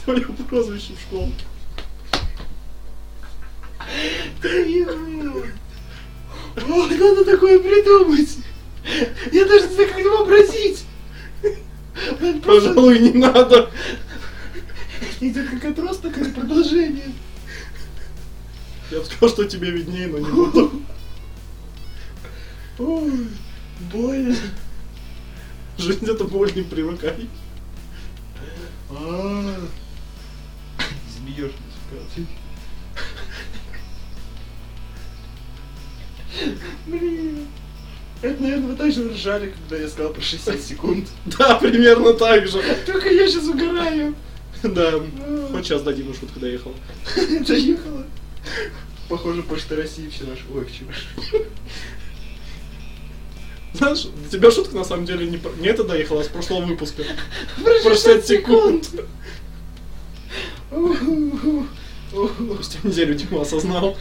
Твое 0.05 0.25
прозвище 0.49 0.93
в. 1.11 1.33
Твою. 4.41 5.45
Ой, 6.69 6.97
надо 6.99 7.25
такое 7.25 7.59
придумать. 7.59 8.39
Я 9.33 9.45
даже 9.47 9.69
не 9.69 9.75
знаю, 9.75 9.89
как 9.91 9.99
это 9.99 10.09
вообразить. 10.11 10.85
Просто- 12.43 12.69
Пожалуй, 12.69 12.99
не 12.99 13.13
надо. 13.13 13.71
Это 15.21 15.45
как 15.45 15.65
отрос, 15.65 15.99
такое 15.99 16.33
продолжение. 16.33 17.13
Я 18.91 18.99
бы 19.01 19.05
сказал, 19.05 19.29
что 19.29 19.45
тебе 19.45 19.71
виднее, 19.71 20.09
но 20.09 20.19
не 20.19 20.31
буду. 20.31 20.83
Ой, 22.79 23.29
больно. 23.93 24.37
Жизнь 25.81 26.07
это 26.11 26.25
боль, 26.25 26.53
не 26.55 26.63
привыкай. 26.63 27.27
А. 28.91 29.57
Змеёшь, 31.17 31.53
Блин. 36.87 37.47
Это, 38.21 38.43
наверное, 38.43 38.67
вы 38.69 38.77
также 38.77 39.09
ржали, 39.11 39.53
когда 39.53 39.83
я 39.83 39.89
сказал 39.89 40.13
про 40.13 40.21
60 40.21 40.61
секунд. 40.69 41.09
Да, 41.25 41.55
примерно 41.57 42.13
так 42.13 42.47
же. 42.47 42.63
Только 42.85 43.09
я 43.09 43.27
сейчас 43.27 43.49
угораю. 43.49 44.15
Да, 44.63 45.01
хоть 45.53 45.65
сейчас 45.65 45.81
дадим 45.83 46.13
шутка 46.13 46.39
доехала. 46.41 46.75
Доехала. 47.47 48.05
Похоже, 49.09 49.43
Почта 49.43 49.77
России 49.77 50.11
вчера. 50.11 50.33
Ой, 50.55 50.67
вчера. 50.67 50.93
Знаешь, 53.75 54.03
для 54.05 54.29
тебя 54.29 54.51
шутка 54.51 54.75
на 54.77 54.85
самом 54.85 55.07
деле 55.07 55.27
не, 55.27 55.37
про- 55.39 55.53
не 55.53 55.69
это 55.69 55.85
доехала, 55.85 56.21
а 56.21 56.25
с 56.25 56.29
прошлого 56.29 56.65
выпуска. 56.65 57.05
Про 57.63 57.95
60 57.95 58.27
секунд. 58.27 58.89
Спустя 62.11 62.79
неделю 62.83 63.15
Дима 63.15 63.43
осознал. 63.43 63.97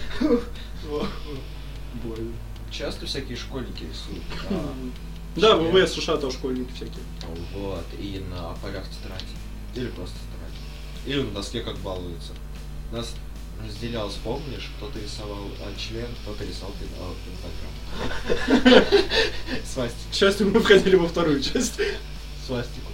Больно. 2.03 2.33
Часто 2.71 3.05
всякие 3.05 3.38
школьники 3.38 3.83
рисуют. 3.83 4.23
Да, 5.35 5.55
в 5.55 5.71
ВВС 5.71 5.93
США 5.93 6.17
тоже 6.17 6.38
школьники 6.38 6.71
всякие. 6.73 7.03
Вот, 7.55 7.85
и 7.99 8.23
на 8.29 8.53
полях 8.61 8.85
тетради. 8.89 9.25
Или 9.75 9.88
просто 9.91 10.15
тетради. 10.15 11.11
Или 11.11 11.21
на 11.23 11.31
доске 11.31 11.61
как 11.61 11.77
балуются. 11.77 12.33
Нас 12.91 13.13
разделялось, 13.65 14.15
помнишь, 14.23 14.69
кто-то 14.77 14.99
рисовал 14.99 15.45
а, 15.61 15.73
член, 15.77 16.07
кто-то 16.23 16.43
рисовал 16.45 16.73
а, 16.99 17.15
пентаграмму. 18.47 18.85
Свастику. 19.65 20.13
Счастью, 20.13 20.51
мы 20.51 20.59
входили 20.59 20.95
во 20.95 21.07
вторую 21.07 21.41
часть. 21.41 21.79
Свастику. 22.45 22.87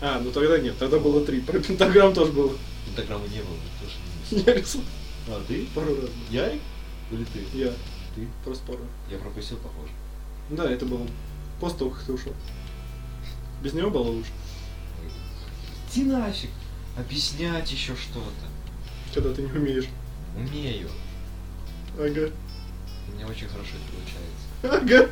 А, 0.00 0.20
ну 0.20 0.30
тогда 0.30 0.58
нет, 0.58 0.78
тогда 0.78 0.98
было 0.98 1.24
три. 1.24 1.40
Про 1.40 1.58
пентаграмм 1.58 2.14
тоже 2.14 2.32
было. 2.32 2.56
Пентаграммы 2.86 3.28
не 3.28 3.40
было, 3.40 3.56
тоже 3.80 3.94
не 4.30 4.42
Я 4.46 4.54
рисовал 4.54 4.86
А, 5.28 5.42
ты? 5.46 5.66
пару 5.74 5.94
раз. 6.00 6.10
Ярик? 6.30 6.60
Или 7.10 7.24
ты? 7.24 7.44
Я. 7.58 7.68
Ты? 8.14 8.26
Просто 8.44 8.64
пару. 8.66 8.80
Я 9.10 9.18
пропустил, 9.18 9.58
похоже. 9.58 9.92
Да, 10.50 10.70
это 10.70 10.86
было 10.86 11.06
после 11.60 11.78
того, 11.78 11.90
как 11.90 12.02
ты 12.04 12.12
ушел. 12.12 12.32
Без 13.62 13.72
него 13.74 13.90
было 13.90 14.04
лучше. 14.08 14.30
Иди 15.92 16.04
нафиг. 16.04 16.50
Объяснять 16.96 17.70
еще 17.70 17.94
что-то. 17.94 18.49
Когда 19.14 19.32
ты 19.34 19.42
не 19.42 19.50
умеешь. 19.50 19.86
Умею. 20.36 20.88
Ага. 21.98 22.30
У 23.08 23.12
меня 23.12 23.26
очень 23.26 23.48
хорошо 23.48 23.70
это 23.76 23.86
получается. 24.62 25.06
Ага. 25.08 25.10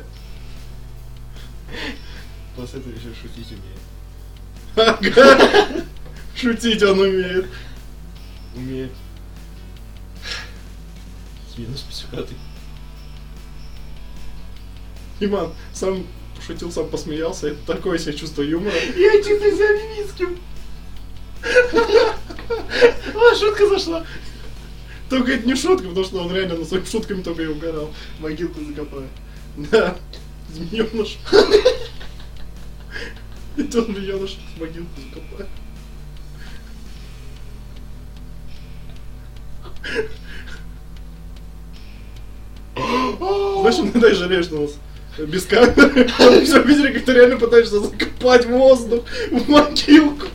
После 2.55 2.79
этого 2.79 2.93
еще 2.93 3.13
шутить 3.21 3.51
умею. 3.51 3.77
Ага. 4.75 5.85
Шутить 6.35 6.83
он 6.83 6.99
умеет. 6.99 7.47
Умею. 8.55 8.89
Минус 11.57 11.81
писюкатый. 11.81 12.37
Иман 15.19 15.53
сам 15.73 16.07
пошутил, 16.37 16.71
сам 16.71 16.89
посмеялся. 16.89 17.49
Это 17.49 17.73
такое 17.73 17.97
себе 17.97 18.13
чувство 18.13 18.41
юмора. 18.41 18.73
Я 18.95 19.17
чувствую 19.17 19.51
себя 19.51 19.73
мимиским. 19.73 20.39
А, 22.49 23.35
шутка 23.35 23.67
зашла. 23.67 24.05
Только 25.09 25.33
это 25.33 25.47
не 25.47 25.55
шутка, 25.55 25.87
потому 25.87 26.05
что 26.05 26.23
он 26.23 26.33
реально 26.33 26.55
на 26.55 26.65
своими 26.65 26.85
шутками 26.85 27.21
только 27.21 27.43
и 27.43 27.47
угорал. 27.47 27.93
Могилку 28.19 28.59
закопаю. 28.63 29.07
Да. 29.57 29.95
Змееныш. 30.53 31.17
И 33.57 33.61
Юнош 33.61 34.37
в 34.55 34.59
могилку 34.59 34.89
закопает. 35.01 35.49
Знаешь, 43.61 43.79
иногда 43.79 44.09
и 44.09 44.13
жалеешь, 44.13 44.45
что 44.45 44.55
у 44.57 44.61
нас 44.61 44.71
без 45.27 45.45
камеры. 45.45 46.07
Все 46.45 46.61
видели, 46.61 46.93
как 46.93 47.03
ты 47.05 47.13
реально 47.13 47.37
пытаешься 47.37 47.79
закопать 47.79 48.45
воздух 48.45 49.03
в 49.31 49.49
могилку. 49.49 50.27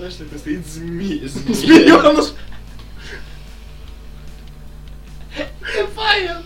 Знаешь, 0.00 0.14
такой 0.14 0.38
стоит 0.38 0.66
змея, 0.66 1.28
Змеёныш. 1.28 2.32
Копаю. 5.76 6.42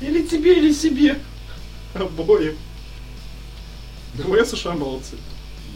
Или 0.00 0.26
тебе, 0.26 0.58
или 0.58 0.72
себе. 0.72 1.16
Обоим. 1.94 2.58
ГВ 4.14 4.44
США 4.48 4.72
молодцы. 4.72 5.14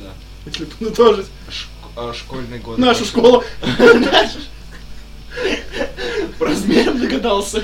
Да. 0.01 0.13
Если 0.47 0.65
подытожить. 0.65 1.29
Ш- 1.49 1.69
а, 1.95 2.13
школьный 2.13 2.59
год. 2.59 2.77
Наша 2.77 3.05
школа. 3.05 3.45
По 6.41 6.47
размерам 6.47 6.99
догадался. 6.99 7.63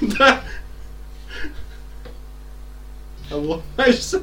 Да. 0.00 0.42
Обломаешься. 3.30 4.22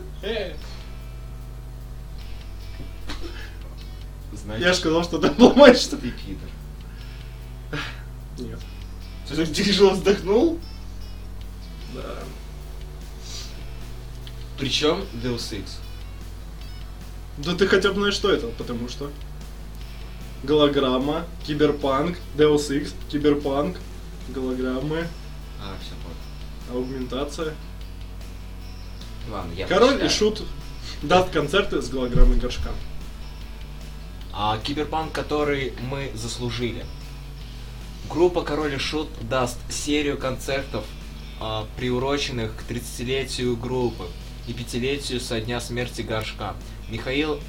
Значит, 4.35 4.65
Я 4.65 4.73
же 4.73 4.79
сказал, 4.79 5.03
что 5.03 5.19
ты 5.19 5.27
обломаешься. 5.27 5.97
ты 5.97 6.11
пидор. 6.11 6.49
Нет. 8.39 8.59
Ты 9.27 9.35
так 9.35 9.53
тяжело 9.53 9.91
вздохнул? 9.91 10.59
Да. 11.93 12.19
Причем 14.57 15.03
Deus 15.23 15.51
Ex. 15.51 15.71
Да 17.37 17.55
ты 17.55 17.67
хотя 17.67 17.89
бы 17.89 17.95
знаешь, 17.95 18.13
что 18.13 18.31
это, 18.31 18.47
потому 18.47 18.87
что 18.89 19.11
голограмма, 20.43 21.25
киберпанк, 21.45 22.17
Deus 22.37 22.69
Ex, 22.69 22.91
киберпанк, 23.09 23.77
голограммы, 24.29 25.07
А, 25.61 25.75
все 25.81 25.93
понял. 26.03 26.79
аугментация. 26.83 27.53
Ладно, 29.31 29.53
я 29.53 29.67
Король 29.67 30.03
и. 30.03 30.09
Шут 30.09 30.43
даст 31.01 31.29
концерты 31.31 31.81
с 31.81 31.89
голограммой 31.89 32.37
горшка. 32.37 32.69
А 34.33 34.57
киберпанк, 34.57 35.11
который 35.11 35.73
мы 35.89 36.11
заслужили. 36.15 36.85
Группа 38.09 38.41
Король 38.41 38.73
и 38.75 38.77
Шут 38.77 39.09
даст 39.29 39.57
серию 39.71 40.17
концертов, 40.17 40.83
а, 41.39 41.67
приуроченных 41.77 42.55
к 42.55 42.63
30-летию 42.69 43.55
группы 43.55 44.05
и 44.47 44.53
пятилетию 44.53 45.19
со 45.19 45.39
дня 45.39 45.59
смерти 45.61 46.01
Горшка. 46.01 46.55
Михаил 46.89 47.39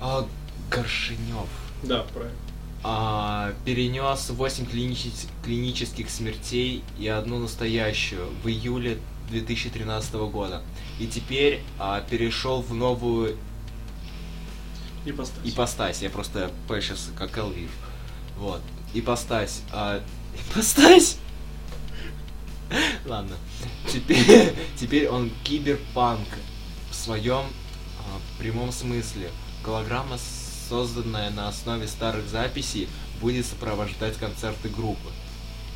а, 0.00 0.26
Горшинев 0.70 1.48
Да, 1.82 2.04
правильно. 2.14 2.36
а, 2.84 3.52
перенес 3.64 4.30
8 4.30 4.64
клиничес- 4.66 5.26
клинических 5.44 6.10
смертей 6.10 6.82
и 6.98 7.08
одну 7.08 7.38
настоящую 7.38 8.28
в 8.42 8.48
июле 8.48 8.98
2013 9.30 10.14
года. 10.30 10.62
И 10.98 11.06
теперь 11.06 11.60
а, 11.78 12.00
перешел 12.02 12.62
в 12.62 12.74
новую 12.74 13.36
И 15.04 15.12
поставь. 15.12 15.44
ипостась. 15.44 16.02
Я 16.02 16.10
просто 16.10 16.50
сейчас 16.68 17.10
как 17.16 17.36
Элвив. 17.38 17.70
Вот. 18.36 18.60
Ипостась. 18.92 19.62
А... 19.72 20.02
Ипостась? 20.34 21.16
Ладно. 23.06 23.36
Теперь, 23.88 24.54
теперь 24.78 25.08
он 25.08 25.30
киберпанк 25.44 26.28
в 26.90 26.94
своем 26.94 27.44
а, 27.98 28.20
прямом 28.38 28.72
смысле. 28.72 29.30
Голограмма, 29.64 30.18
созданная 30.68 31.30
на 31.30 31.48
основе 31.48 31.86
старых 31.88 32.28
записей, 32.28 32.88
будет 33.20 33.46
сопровождать 33.46 34.16
концерты 34.16 34.68
группы. 34.68 35.10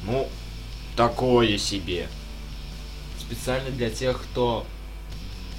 Ну, 0.05 0.29
такое 0.97 1.59
себе. 1.59 2.09
Специально 3.19 3.71
для 3.71 3.91
тех, 3.91 4.23
кто 4.23 4.67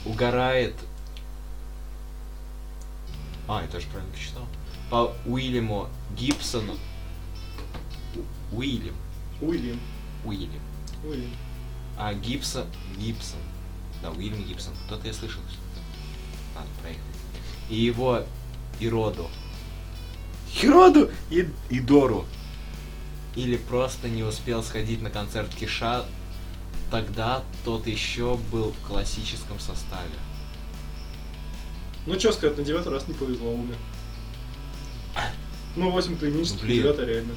угорает 0.05 0.75
а, 3.47 3.61
я 3.61 3.67
тоже 3.67 3.87
правильно 3.87 4.11
прочитал. 4.13 4.47
По 4.89 5.13
Уильяму 5.25 5.87
Гибсону. 6.17 6.75
Уильям. 8.51 8.95
Уильям. 9.41 9.79
Уильям. 10.23 10.61
Уильям. 11.03 11.31
А 11.97 12.13
Гибсон. 12.13 12.65
Гибсон. 12.97 13.39
Да, 14.01 14.11
Уильям 14.11 14.43
Гибсон. 14.43 14.73
Кто-то 14.85 15.07
я 15.07 15.13
слышал. 15.13 15.41
Ладно, 16.55 16.71
проехали. 16.81 17.05
И 17.69 17.75
его 17.75 18.23
Ироду. 18.79 19.29
Ироду 20.61 21.09
и, 21.29 21.47
и 21.69 21.79
Дору. 21.79 22.25
Или 23.35 23.57
просто 23.57 24.07
не 24.07 24.23
успел 24.23 24.63
сходить 24.63 25.01
на 25.01 25.09
концерт 25.09 25.53
Киша. 25.53 26.05
Тогда 26.89 27.43
тот 27.65 27.87
еще 27.87 28.37
был 28.51 28.71
в 28.71 28.87
классическом 28.87 29.59
составе. 29.59 30.13
Ну 32.05 32.19
что 32.19 32.31
сказать, 32.31 32.57
на 32.57 32.63
девятый 32.63 32.91
раз 32.91 33.07
не 33.07 33.13
повезло, 33.13 33.51
умер. 33.53 33.75
Ну, 35.75 35.91
8 35.91 36.17
клинических, 36.17 36.61
Блин. 36.63 36.83
9 36.83 36.99
реально. 37.07 37.33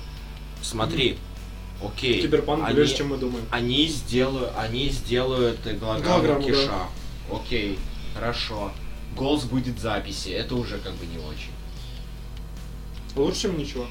Смотри. 0.62 1.18
Окей. 1.82 2.20
Киберпанк 2.22 2.64
Они- 2.64 2.74
ближе, 2.74 2.96
чем 2.96 3.08
мы 3.08 3.16
думаем. 3.18 3.44
Они 3.50 3.86
сделают, 3.86 4.52
они 4.56 4.88
сделают 4.90 5.60
голограмму 5.64 6.02
Голограмму, 6.04 6.40
да. 6.40 6.46
Киша. 6.52 6.82
Окей, 7.32 7.78
хорошо. 8.14 8.72
Голос 9.16 9.44
будет 9.44 9.76
в 9.76 9.80
записи, 9.80 10.28
это 10.30 10.54
уже 10.54 10.78
как 10.78 10.94
бы 10.94 11.06
не 11.06 11.18
очень. 11.18 11.50
Лучше, 13.16 13.42
чем 13.42 13.58
ничего. 13.58 13.86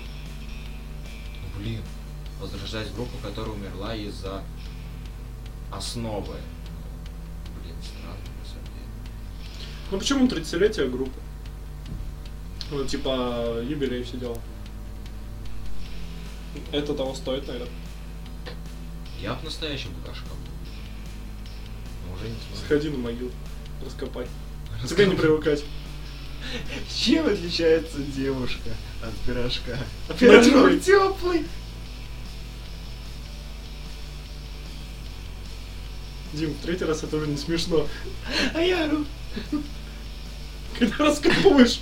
Блин, 1.57 1.81
возрождать 2.41 2.93
группу, 2.93 3.17
которая 3.21 3.53
умерла 3.53 3.95
из-за 3.95 4.43
основы. 5.71 6.35
Ну 9.91 10.00
почему 10.00 10.28
30-летие 10.28 10.89
группы? 10.89 11.19
Ну, 12.71 12.86
типа, 12.86 13.62
юбилей 13.63 14.04
все 14.04 14.17
дела. 14.17 14.38
Это 16.71 16.93
того 16.93 17.15
стоит, 17.15 17.47
наверное. 17.47 17.71
Я 19.21 19.34
в 19.36 19.43
настоящем 19.43 19.91
букашка 19.93 20.26
был. 20.26 22.15
Уже 22.15 22.30
не 22.30 22.36
смогу. 22.36 22.65
Сходи 22.65 22.89
на 22.89 22.97
могилу, 22.97 23.32
раскопай. 23.84 24.28
Тебе 24.88 25.06
не 25.06 25.15
привыкать. 25.15 25.63
Чем 26.93 27.28
отличается 27.28 28.00
девушка 28.00 28.69
от 29.02 29.13
пирожка? 29.26 29.78
Пирожок 30.19 30.82
теплый. 30.82 31.45
Дим, 36.34 36.52
в 36.54 36.62
третий 36.62 36.86
раз 36.86 37.04
это 37.04 37.17
уже 37.17 37.28
не 37.28 37.38
смешно. 37.38 37.88
А 38.54 38.62
я 38.62 38.86
ору. 38.86 39.06
Когда 40.79 41.05
раскапываешь, 41.05 41.81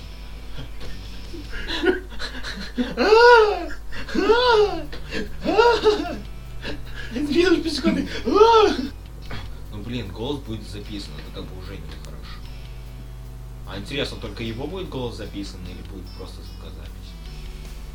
А! 2.96 3.68
А! 4.14 4.82
А! 5.44 6.16
Минус 7.12 7.62
5 7.62 7.72
секунд. 7.72 8.08
А! 8.26 8.76
Ну 9.72 9.82
блин, 9.82 10.08
голос 10.08 10.40
будет 10.40 10.66
записан, 10.68 11.12
это 11.18 11.40
как 11.40 11.44
бы 11.44 11.58
уже 11.58 11.72
нехорошо. 11.76 12.40
А 13.68 13.78
интересно, 13.78 14.18
только 14.18 14.42
его 14.42 14.66
будет 14.66 14.88
голос 14.88 15.16
записан 15.16 15.60
или 15.66 15.82
будет 15.90 16.08
просто 16.16 16.42
звукозапись? 16.42 16.90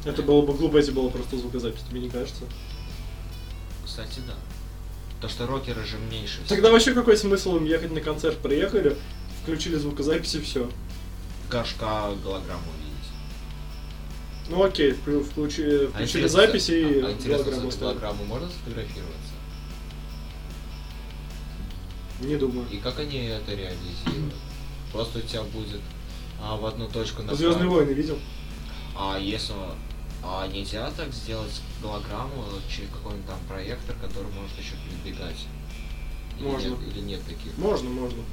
это 0.03 0.23
было 0.23 0.41
бы 0.41 0.53
глупо, 0.53 0.77
если 0.77 0.91
было 0.91 1.09
просто 1.09 1.37
звукозапись, 1.37 1.83
тебе 1.89 2.01
не 2.01 2.09
кажется? 2.09 2.43
Кстати, 3.85 4.19
да. 4.27 4.35
То, 5.21 5.29
что 5.29 5.45
рокеры 5.45 5.85
же 5.85 5.97
меньше. 5.97 6.39
Тогда 6.47 6.71
вообще 6.71 6.93
какой 6.93 7.15
смысл 7.15 7.57
им 7.57 7.65
ехать 7.65 7.91
на 7.91 8.01
концерт? 8.01 8.37
Приехали, 8.39 8.97
включили 9.43 9.75
звукозапись 9.75 10.35
и 10.35 10.41
все. 10.41 10.69
Горшка 11.51 12.11
голограмму 12.23 12.63
увидеть. 12.79 13.09
Ну 14.49 14.63
окей, 14.63 14.91
вклю- 14.91 15.23
включи- 15.23 15.85
А 15.85 15.89
включили 15.89 16.03
интересно, 16.05 16.29
запись 16.29 16.69
и 16.69 16.83
а- 17.01 17.07
а 17.07 17.11
интересно, 17.11 17.51
голограмму 17.79 18.23
можно 18.25 18.47
сфотографироваться? 18.49 19.33
Не 22.21 22.37
думаю. 22.37 22.65
И 22.71 22.77
как 22.77 22.99
они 22.99 23.17
это 23.25 23.51
реализируют? 23.53 24.33
Просто 24.93 25.19
у 25.19 25.21
тебя 25.21 25.43
будет 25.43 25.81
а, 26.41 26.55
в 26.55 26.65
одну 26.65 26.87
точку 26.87 27.21
Звездные 27.23 27.49
направлен- 27.51 27.69
войны 27.69 27.91
видел? 27.91 28.17
А 28.95 29.17
если 29.19 29.53
а 30.23 30.47
нельзя 30.47 30.89
так 30.91 31.11
сделать 31.13 31.61
голограмму 31.81 32.45
через 32.69 32.89
какой-нибудь 32.91 33.27
там 33.27 33.39
проектор, 33.47 33.95
который 34.01 34.31
может 34.33 34.57
еще 34.57 34.73
передвигать? 34.85 35.45
Или 36.39 36.45
Можно. 36.47 36.69
нет- 36.69 36.79
или 36.95 36.99
нет 37.01 37.23
таких? 37.25 37.57
Можно, 37.57 37.89
можно. 37.89 38.23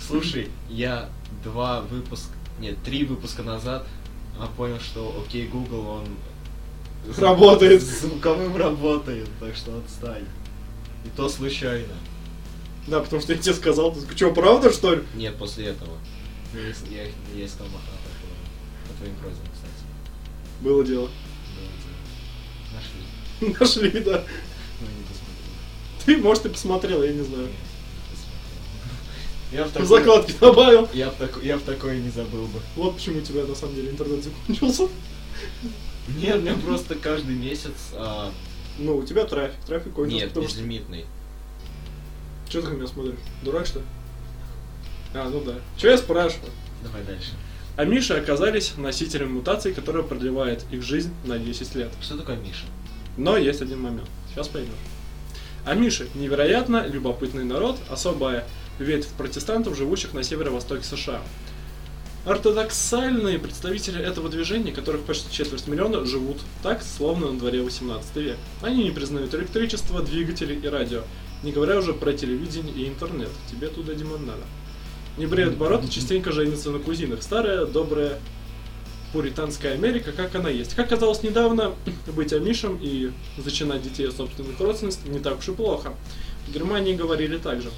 Слушай, 0.00 0.50
я 0.68 1.08
два 1.42 1.80
выпуска, 1.82 2.32
нет, 2.58 2.76
три 2.84 3.04
выпуска 3.04 3.42
назад 3.42 3.86
а, 4.38 4.46
понял, 4.46 4.78
что 4.80 5.24
окей, 5.24 5.46
Google, 5.46 5.86
он 5.86 6.04
Работает. 7.16 7.82
с 7.82 8.00
звуковым 8.02 8.56
работает, 8.56 9.28
так 9.40 9.54
что 9.54 9.78
отстань. 9.78 10.24
И 11.04 11.08
то 11.16 11.28
случайно. 11.28 11.94
Да, 12.86 13.00
потому 13.00 13.20
что 13.20 13.32
я 13.32 13.38
тебе 13.38 13.54
сказал, 13.54 13.92
ты 13.92 14.16
что, 14.16 14.32
правда, 14.32 14.72
что 14.72 14.94
ли? 14.94 15.02
Нет, 15.14 15.36
после 15.36 15.66
этого. 15.66 15.96
Я, 16.54 17.04
я, 17.34 17.46
искал 17.46 17.66
Махата 17.66 17.90
по, 18.88 18.94
твоим 18.94 19.14
просьбам, 19.16 19.46
кстати. 19.52 19.72
Было 20.60 20.84
дело. 20.84 21.08
Да, 23.40 23.50
да. 23.50 23.50
Нашли. 23.50 23.90
Нашли, 23.90 24.00
да. 24.04 24.24
Ну, 24.80 24.86
не 24.86 25.04
посмотрел. 25.04 26.04
Ты, 26.04 26.16
может, 26.18 26.46
и 26.46 26.48
посмотрел, 26.48 27.02
я 27.02 27.12
не 27.12 27.22
знаю. 27.22 27.46
Нет. 27.46 27.65
Я 29.52 29.64
в 29.64 29.70
такой... 29.70 29.86
закладки 29.86 30.34
добавил. 30.40 30.88
Я 30.92 31.10
в, 31.10 31.14
тако- 31.16 31.40
я 31.42 31.56
в 31.56 31.62
такое 31.62 31.98
не 32.00 32.10
забыл 32.10 32.46
бы. 32.46 32.60
Вот 32.74 32.96
почему 32.96 33.18
у 33.18 33.22
тебя 33.22 33.44
на 33.44 33.54
самом 33.54 33.74
деле 33.74 33.90
интернет 33.90 34.24
закончился. 34.24 34.88
Нет, 36.20 36.36
у 36.36 36.40
меня 36.40 36.54
просто 36.54 36.94
каждый 36.94 37.34
месяц... 37.36 37.72
а, 37.94 38.30
Ну, 38.78 38.96
у 38.96 39.02
тебя 39.04 39.24
трафик, 39.24 39.56
трафик 39.66 39.92
кончился, 39.92 40.24
Нет, 40.24 40.28
потому 40.32 40.48
что... 40.48 40.56
безлимитный. 40.58 41.04
Че 42.48 42.62
ты 42.62 42.68
на 42.68 42.74
меня 42.74 42.86
смотришь? 42.86 43.16
Дурак, 43.42 43.66
что 43.66 43.80
ли? 43.80 43.84
А, 45.14 45.28
ну 45.30 45.40
да. 45.40 45.54
Че 45.76 45.90
я 45.90 45.98
спрашиваю? 45.98 46.50
Давай 46.82 47.02
дальше. 47.04 47.30
А 47.76 47.84
Миши 47.84 48.14
оказались 48.14 48.74
носителями 48.76 49.30
мутации, 49.30 49.72
которая 49.72 50.02
продлевает 50.02 50.64
их 50.70 50.82
жизнь 50.82 51.12
на 51.24 51.38
10 51.38 51.74
лет. 51.74 51.90
Что 52.00 52.16
такое 52.16 52.36
Миша? 52.36 52.64
Но 53.16 53.36
есть 53.36 53.60
один 53.62 53.80
момент. 53.80 54.08
Сейчас 54.32 54.48
поймешь. 54.48 54.70
А 55.64 55.74
Миши– 55.74 56.08
невероятно 56.14 56.86
любопытный 56.86 57.44
народ, 57.44 57.78
особая 57.90 58.46
ветвь 58.78 59.08
протестантов, 59.08 59.76
живущих 59.76 60.12
на 60.12 60.22
северо-востоке 60.22 60.84
США. 60.84 61.22
Ортодоксальные 62.24 63.38
представители 63.38 64.02
этого 64.02 64.28
движения, 64.28 64.72
которых 64.72 65.02
почти 65.02 65.32
четверть 65.32 65.68
миллиона, 65.68 66.04
живут 66.04 66.38
так, 66.62 66.82
словно 66.82 67.30
на 67.30 67.38
дворе 67.38 67.62
18 67.62 68.16
век. 68.16 68.36
Они 68.62 68.82
не 68.82 68.90
признают 68.90 69.32
электричество, 69.34 70.02
двигатели 70.02 70.54
и 70.54 70.66
радио, 70.66 71.02
не 71.44 71.52
говоря 71.52 71.78
уже 71.78 71.92
про 71.92 72.12
телевидение 72.12 72.74
и 72.74 72.88
интернет. 72.88 73.30
Тебе 73.48 73.68
туда, 73.68 73.94
Димон, 73.94 74.26
надо. 74.26 74.42
Не 75.18 75.26
бреют 75.26 75.56
бороды, 75.56 75.88
частенько 75.88 76.32
женятся 76.32 76.70
на 76.70 76.80
кузинах. 76.80 77.22
Старая, 77.22 77.64
добрая 77.64 78.18
пуританская 79.12 79.74
Америка, 79.74 80.12
как 80.12 80.34
она 80.34 80.50
есть. 80.50 80.74
Как 80.74 80.88
казалось 80.88 81.22
недавно, 81.22 81.74
быть 82.08 82.32
амишем 82.32 82.78
и 82.82 83.12
зачинать 83.38 83.82
детей 83.82 84.08
от 84.08 84.16
собственных 84.16 84.58
родственников 84.58 85.06
не 85.06 85.20
так 85.20 85.38
уж 85.38 85.48
и 85.48 85.52
плохо. 85.52 85.94
В 86.48 86.52
Германии 86.52 86.94
говорили 86.94 87.38
так 87.38 87.62
же. 87.62 87.70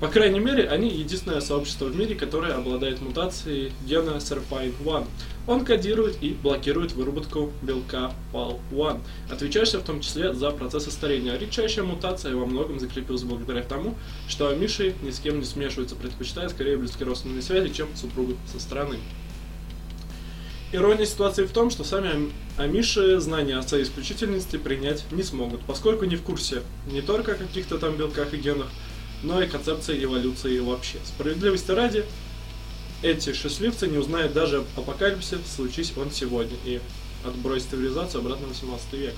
По 0.00 0.08
крайней 0.08 0.40
мере, 0.40 0.66
они 0.66 0.88
единственное 0.88 1.42
сообщество 1.42 1.84
в 1.84 1.94
мире, 1.94 2.14
которое 2.14 2.54
обладает 2.54 3.02
мутацией 3.02 3.70
гена 3.84 4.16
SERPINE1. 4.16 5.06
Он 5.46 5.64
кодирует 5.64 6.16
и 6.22 6.30
блокирует 6.30 6.92
выработку 6.92 7.52
белка 7.60 8.14
PAL1, 8.32 8.98
отвечающего 9.30 9.80
в 9.80 9.84
том 9.84 10.00
числе 10.00 10.32
за 10.32 10.52
процессы 10.52 10.90
старения. 10.90 11.36
Редчайшая 11.36 11.84
мутация 11.84 12.34
во 12.34 12.46
многом 12.46 12.80
закрепилась 12.80 13.24
благодаря 13.24 13.62
тому, 13.62 13.94
что 14.26 14.48
амиши 14.48 14.94
ни 15.02 15.10
с 15.10 15.18
кем 15.18 15.38
не 15.38 15.44
смешиваются, 15.44 15.96
предпочитая 15.96 16.48
скорее 16.48 16.78
близкие 16.78 17.06
родственные 17.06 17.42
связи, 17.42 17.68
чем 17.68 17.88
супругу 17.94 18.36
со 18.50 18.58
стороны. 18.58 18.96
Ирония 20.72 21.04
ситуации 21.04 21.44
в 21.44 21.50
том, 21.50 21.68
что 21.68 21.84
сами 21.84 22.10
ам- 22.10 22.32
амиши 22.56 23.18
знания 23.20 23.58
о 23.58 23.62
своей 23.62 23.84
исключительности 23.84 24.56
принять 24.56 25.04
не 25.10 25.24
смогут, 25.24 25.60
поскольку 25.66 26.06
не 26.06 26.16
в 26.16 26.22
курсе 26.22 26.62
не 26.86 27.02
только 27.02 27.32
о 27.32 27.34
каких-то 27.34 27.76
там 27.76 27.96
белках 27.96 28.32
и 28.32 28.36
генах, 28.36 28.68
но 29.22 29.42
и 29.42 29.48
концепции 29.48 30.02
эволюции 30.02 30.58
вообще. 30.58 30.98
Справедливости 31.04 31.70
ради, 31.70 32.04
эти 33.02 33.32
счастливцы 33.32 33.86
не 33.86 33.98
узнают 33.98 34.32
даже 34.32 34.58
об 34.58 34.66
апокалипсисе, 34.76 35.38
случись 35.44 35.92
он 35.96 36.10
сегодня, 36.10 36.56
и 36.64 36.80
отбросить 37.24 37.70
цивилизацию 37.70 38.20
обратно 38.20 38.46
в 38.46 38.50
18 38.50 38.92
век. 38.94 39.14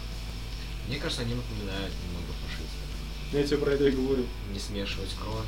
Мне 0.88 0.99
кажется, 0.99 1.23
они 1.23 1.35
напоминают 1.35 1.93
немного 2.05 2.33
фашистов. 2.45 3.33
Я 3.33 3.43
тебе 3.45 3.59
про 3.59 3.71
это 3.73 3.88
и 3.88 3.91
говорю. 3.93 4.25
Не 4.53 4.59
смешивать 4.59 5.11
кровь. 5.21 5.47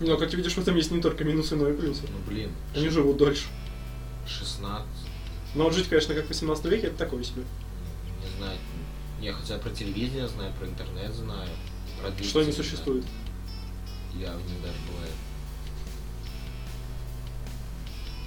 Но, 0.00 0.16
как 0.16 0.30
ты 0.30 0.36
видишь, 0.36 0.52
в 0.54 0.58
этом 0.58 0.76
есть 0.76 0.90
не 0.90 1.00
только 1.00 1.24
минусы, 1.24 1.56
но 1.56 1.68
и 1.68 1.76
плюсы. 1.76 2.02
Ну 2.02 2.18
блин. 2.30 2.50
Они 2.74 2.88
живут 2.88 3.16
дольше. 3.16 3.46
16. 4.26 4.86
Но 5.54 5.64
вот 5.64 5.74
жить, 5.74 5.88
конечно, 5.88 6.14
как 6.14 6.26
в 6.26 6.28
18 6.28 6.64
веке, 6.66 6.88
это 6.88 6.96
такое 6.96 7.24
себе. 7.24 7.42
Не 8.22 8.38
знаю. 8.38 8.58
Я 9.20 9.32
хотя 9.32 9.56
про 9.58 9.70
телевидение 9.70 10.28
знаю, 10.28 10.52
про 10.58 10.66
интернет 10.66 11.14
знаю. 11.14 11.48
Про 12.00 12.24
Что 12.24 12.42
не 12.42 12.52
существует. 12.52 13.04
знаю. 13.04 13.25
Я 14.20 14.32
в 14.32 14.46
них 14.48 14.62
даже 14.62 14.78
бываю. 14.90 15.12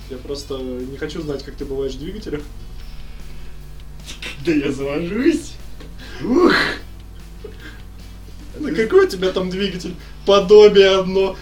Я 0.09 0.17
просто 0.17 0.57
не 0.57 0.97
хочу 0.97 1.21
знать, 1.21 1.43
как 1.43 1.55
ты 1.55 1.65
бываешь 1.65 1.93
в 1.93 1.99
двигателях. 1.99 2.41
Да 4.45 4.51
я 4.51 4.71
завожусь. 4.71 5.53
Ух. 6.23 6.53
Ну 8.59 8.75
какой 8.75 9.05
у 9.05 9.09
тебя 9.09 9.31
там 9.31 9.49
двигатель? 9.49 9.95
Подобие 10.25 10.99
одно. 10.99 11.35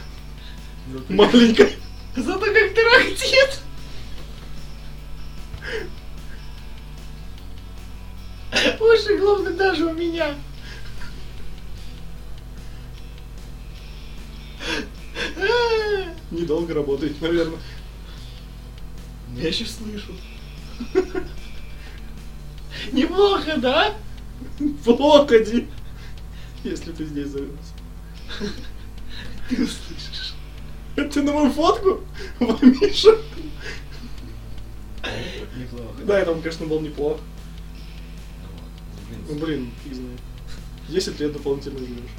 Маленькое. 1.10 1.72
Зато 2.16 2.40
как 2.40 2.74
тарахтит. 2.74 3.62
Уши, 8.80 9.18
главное, 9.18 9.54
даже 9.54 9.86
у 9.86 9.94
меня. 9.94 10.36
Недолго 16.38 16.74
работает, 16.76 17.20
наверное. 17.20 17.58
Я 19.36 19.48
еще 19.48 19.66
слышу. 19.66 20.14
Неплохо, 22.92 23.58
да? 23.58 23.96
Плохо, 24.86 25.40
Ди. 25.40 25.68
Если 26.64 26.92
ты 26.92 27.06
здесь 27.06 27.30
завелся. 27.30 27.74
Ты 29.50 29.56
услышишь. 29.64 30.34
Это 30.96 31.10
ты 31.10 31.22
на 31.24 31.32
мою 31.32 31.52
фотку? 31.52 32.02
Миша? 32.40 33.18
Неплохо. 35.56 36.04
Да, 36.06 36.20
это, 36.20 36.34
конечно, 36.36 36.66
был 36.66 36.82
неплохо. 36.82 37.22
Ну. 39.28 39.34
Ну, 39.34 39.40
блин, 39.40 39.46
блин, 39.46 39.72
фиг 39.84 39.94
знает. 39.94 40.20
10 40.90 41.20
лет 41.20 41.34
дополнительно 41.34 41.80
живешь. 41.80 42.12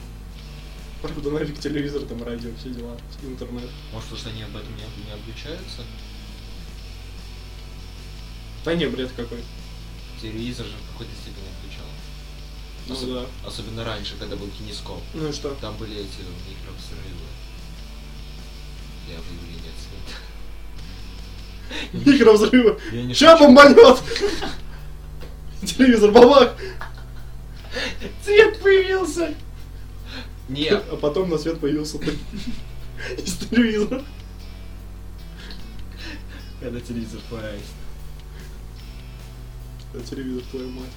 Правда, 1.03 1.31
нафиг 1.31 1.61
телевизор, 1.61 2.03
там 2.03 2.23
радио, 2.25 2.51
все 2.59 2.71
дела, 2.71 2.97
интернет. 3.23 3.71
Может, 3.93 4.19
что 4.19 4.31
они 4.31 4.43
об 4.43 4.57
этом 4.57 4.71
не, 4.77 4.83
не 5.05 5.13
обучаются? 5.13 5.83
Да 8.65 8.75
не, 8.75 8.87
бред 8.87 9.13
какой. 9.17 9.43
Телевизор 10.21 10.67
же 10.67 10.73
в 10.73 10.93
какой-то 10.93 11.13
степени 11.15 11.47
отключал. 11.57 11.87
Ну 12.89 12.95
Особ- 12.95 13.15
да. 13.15 13.49
Особенно 13.49 13.85
раньше, 13.85 14.17
когда 14.19 14.35
был 14.35 14.49
кинескоп. 14.49 15.01
Ну 15.15 15.29
и 15.29 15.33
что? 15.33 15.55
Там 15.61 15.77
были 15.77 15.95
эти 16.01 16.21
микровзрывы. 16.49 17.29
Для 19.07 19.17
выявления 19.21 19.73
цвета. 19.79 20.17
Микровзрывы. 22.11 22.81
Я 22.93 23.03
не 23.05 23.15
Ща 23.15 23.39
бомбанет! 23.39 23.77
Телевизор 25.63 26.11
бабах! 26.11 26.57
Цвет 28.25 28.61
появился. 28.61 29.35
Нет, 30.49 30.85
А 30.91 30.97
потом 30.97 31.31
на 31.31 31.39
свет 31.39 31.61
появился 31.61 31.99
ты. 31.99 32.13
Из 33.23 33.37
телевизора. 33.37 34.03
когда 36.61 36.81
телевизор 36.81 37.21
появился. 37.31 37.73
А 39.95 40.01
телевизор, 40.01 40.43
твою 40.51 40.71
мать. 40.71 40.91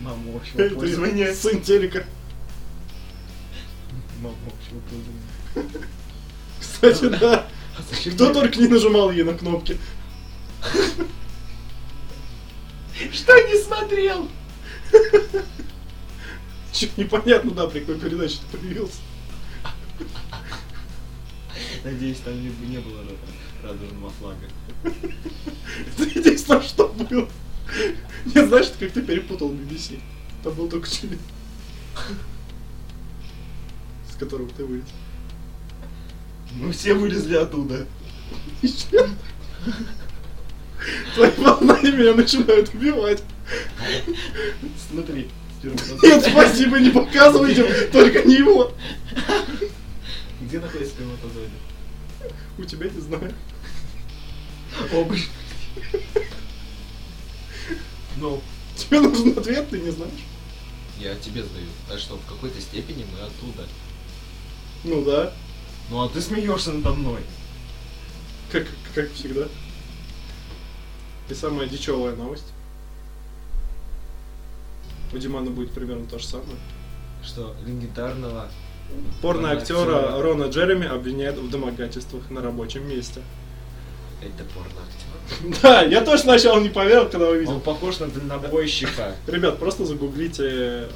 Мама 0.00 0.36
общего 0.36 0.68
пользования. 0.74 1.34
сын 1.34 1.60
телека. 1.62 2.04
Мама 4.20 4.36
общего 4.46 4.80
пользования. 4.80 5.88
Кстати, 6.60 7.08
да. 7.18 7.48
А 7.76 8.10
Кто 8.10 8.32
только 8.32 8.58
не 8.58 8.68
нажимал 8.68 9.10
ей 9.10 9.22
на 9.24 9.34
кнопки. 9.34 9.78
Что 13.12 13.40
не 13.48 13.62
смотрел? 13.62 14.28
Чё 16.78 16.86
непонятно, 16.96 17.50
да, 17.50 17.66
при 17.66 17.80
какой 17.80 17.98
передаче 17.98 18.38
ты 18.52 18.58
появился. 18.58 18.98
Надеюсь, 21.82 22.18
там 22.18 22.34
не, 22.40 22.50
не 22.68 22.78
было 22.78 23.00
ра- 23.00 23.16
радужного 23.64 24.10
флага. 24.10 24.46
Это 24.84 26.02
единственное, 26.04 26.62
что 26.62 26.86
было. 26.88 27.28
Не 28.26 28.46
знаешь, 28.46 28.70
как 28.78 28.92
ты 28.92 29.02
перепутал 29.02 29.50
BBC. 29.50 30.00
Там 30.44 30.54
был 30.54 30.68
только 30.68 30.88
Чили. 30.88 31.18
С 34.12 34.16
которого 34.16 34.48
ты 34.50 34.64
вылез. 34.64 34.84
Мы 36.52 36.70
все 36.70 36.94
вылезли 36.94 37.34
оттуда. 37.34 37.88
Твои 41.16 41.30
волнания 41.38 41.90
меня 41.90 42.14
начинают 42.14 42.72
убивать. 42.72 43.22
Смотри. 44.90 45.28
Нет, 45.62 46.22
спасибо, 46.24 46.78
не 46.78 46.90
показывайте, 46.90 47.64
только 47.92 48.22
не 48.22 48.36
его. 48.36 48.72
Где 50.40 50.60
находится 50.60 50.94
сперматозоид? 50.94 51.50
У 52.58 52.64
тебя 52.64 52.88
не 52.88 53.00
знаю. 53.00 53.34
Оба. 54.92 55.16
Ну, 58.18 58.42
Тебе 58.76 59.00
нужен 59.00 59.36
ответ, 59.36 59.68
ты 59.70 59.80
не 59.80 59.90
знаешь. 59.90 60.12
Я 60.98 61.14
тебе 61.16 61.42
сдаю. 61.42 61.66
Так 61.88 61.98
что 61.98 62.16
в 62.16 62.24
какой-то 62.26 62.60
степени 62.60 63.04
мы 63.12 63.26
оттуда. 63.26 63.66
Ну 64.84 65.04
да, 65.04 65.32
Ну 65.90 66.02
а 66.02 66.08
ты 66.08 66.20
смеешься 66.20 66.72
надо 66.72 66.94
мной. 66.94 67.20
как, 68.52 68.66
как 68.94 69.12
всегда. 69.12 69.48
И 71.28 71.34
самая 71.34 71.68
дичевая 71.68 72.14
новость. 72.14 72.52
У 75.12 75.18
Димана 75.18 75.50
будет 75.50 75.72
примерно 75.72 76.06
то 76.06 76.18
же 76.18 76.26
самое. 76.26 76.56
Что 77.24 77.54
легендарного 77.66 78.48
Порно-актера. 79.22 80.20
Рона 80.22 80.44
Джереми 80.44 80.86
обвиняют 80.86 81.38
в 81.38 81.50
домогательствах 81.50 82.30
на 82.30 82.40
рабочем 82.40 82.88
месте. 82.88 83.20
это 84.22 84.44
порно-актер. 84.54 85.58
Да, 85.62 85.82
я 85.82 86.00
тоже 86.00 86.22
сначала 86.22 86.58
не 86.58 86.70
поверил, 86.70 87.06
когда 87.08 87.28
увидел. 87.28 87.54
Он 87.54 87.60
похож 87.60 87.98
на 87.98 88.06
дальнобойщика. 88.06 89.14
Ребят, 89.26 89.58
просто 89.58 89.84
загуглите 89.84 90.88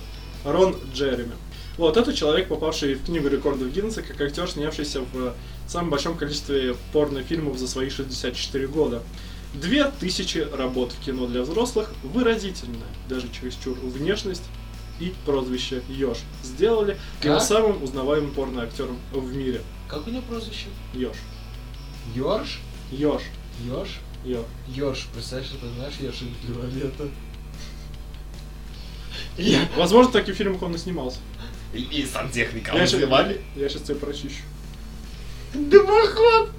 Рон 0.45 0.77
Джереми. 0.95 1.33
Вот, 1.77 1.97
это 1.97 2.13
человек, 2.15 2.49
попавший 2.49 2.95
в 2.95 3.05
книгу 3.05 3.29
рекордов 3.29 3.73
Гиннесса 3.73 4.03
как 4.03 4.21
актер, 4.21 4.49
снявшийся 4.49 5.01
в 5.13 5.35
самом 5.67 5.91
большом 5.91 6.17
количестве 6.17 6.77
порнофильмов 6.93 7.59
за 7.59 7.67
свои 7.67 7.89
64 7.89 8.67
года. 8.69 9.03
Две 9.55 9.85
тысячи 9.85 10.39
работ 10.39 10.93
в 10.93 11.05
кино 11.05 11.27
для 11.27 11.43
взрослых, 11.43 11.93
выразительная, 12.03 12.89
даже 13.09 13.29
чересчур, 13.29 13.79
внешность 13.81 14.45
и 14.99 15.15
прозвище 15.27 15.83
Ёж 15.89 16.19
сделали 16.43 16.99
его 17.23 17.35
Как? 17.35 17.43
самым 17.43 17.83
узнаваемым 17.83 18.33
порноактером 18.33 18.99
в 19.13 19.35
мире. 19.35 19.61
Как 19.89 20.07
у 20.07 20.11
него 20.11 20.23
прозвище? 20.23 20.69
Ёж. 20.95 21.17
Ёрш? 22.15 22.61
Ёж. 22.91 23.23
Ёж? 23.65 24.01
Ёж. 24.69 25.09
Представляешь, 25.13 25.53
это 25.53 25.69
знаешь, 25.75 25.95
Ёрш 26.01 26.23
или 26.23 26.53
Виолетта? 26.53 27.09
Я... 29.37 29.69
Возможно, 29.77 30.11
в 30.11 30.13
таких 30.13 30.35
фильмах 30.35 30.63
он 30.63 30.75
и 30.75 30.79
снимался. 30.79 31.19
И, 31.75 31.81
и 31.83 32.07
сантехника 32.07 32.75
Я 32.75 32.83
вызывали. 32.83 33.41
Я 33.57 33.69
сейчас 33.69 33.83
тебе 33.83 33.97
прочищу. 33.97 34.43
Дымоход! 35.55 36.51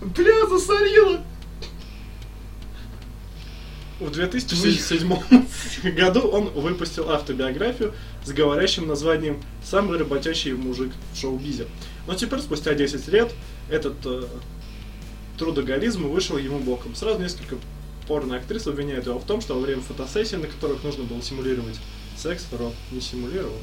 Бля, 0.00 0.46
засорила! 0.46 1.22
В 4.00 4.10
2007 4.10 5.14
году 5.94 6.20
он 6.22 6.46
выпустил 6.48 7.10
автобиографию 7.10 7.92
с 8.24 8.32
говорящим 8.32 8.88
названием 8.88 9.42
«Самый 9.62 9.98
работящий 9.98 10.52
мужик 10.52 10.90
в 11.12 11.18
шоу-бизе». 11.18 11.66
Но 12.06 12.14
теперь, 12.14 12.40
спустя 12.40 12.72
10 12.72 13.08
лет, 13.08 13.30
этот 13.68 13.94
э, 14.06 14.24
трудоголизм 15.38 16.08
вышел 16.08 16.38
ему 16.38 16.58
боком. 16.60 16.94
Сразу 16.94 17.20
несколько 17.20 17.56
порно-актрис 18.08 18.66
обвиняют 18.66 19.06
его 19.06 19.18
в 19.18 19.26
том, 19.26 19.42
что 19.42 19.54
во 19.54 19.60
время 19.60 19.82
фотосессий, 19.82 20.38
на 20.38 20.46
которых 20.46 20.82
нужно 20.82 21.04
было 21.04 21.20
симулировать 21.22 21.78
секс, 22.16 22.46
Рон 22.52 22.72
не 22.92 23.02
симулировал. 23.02 23.58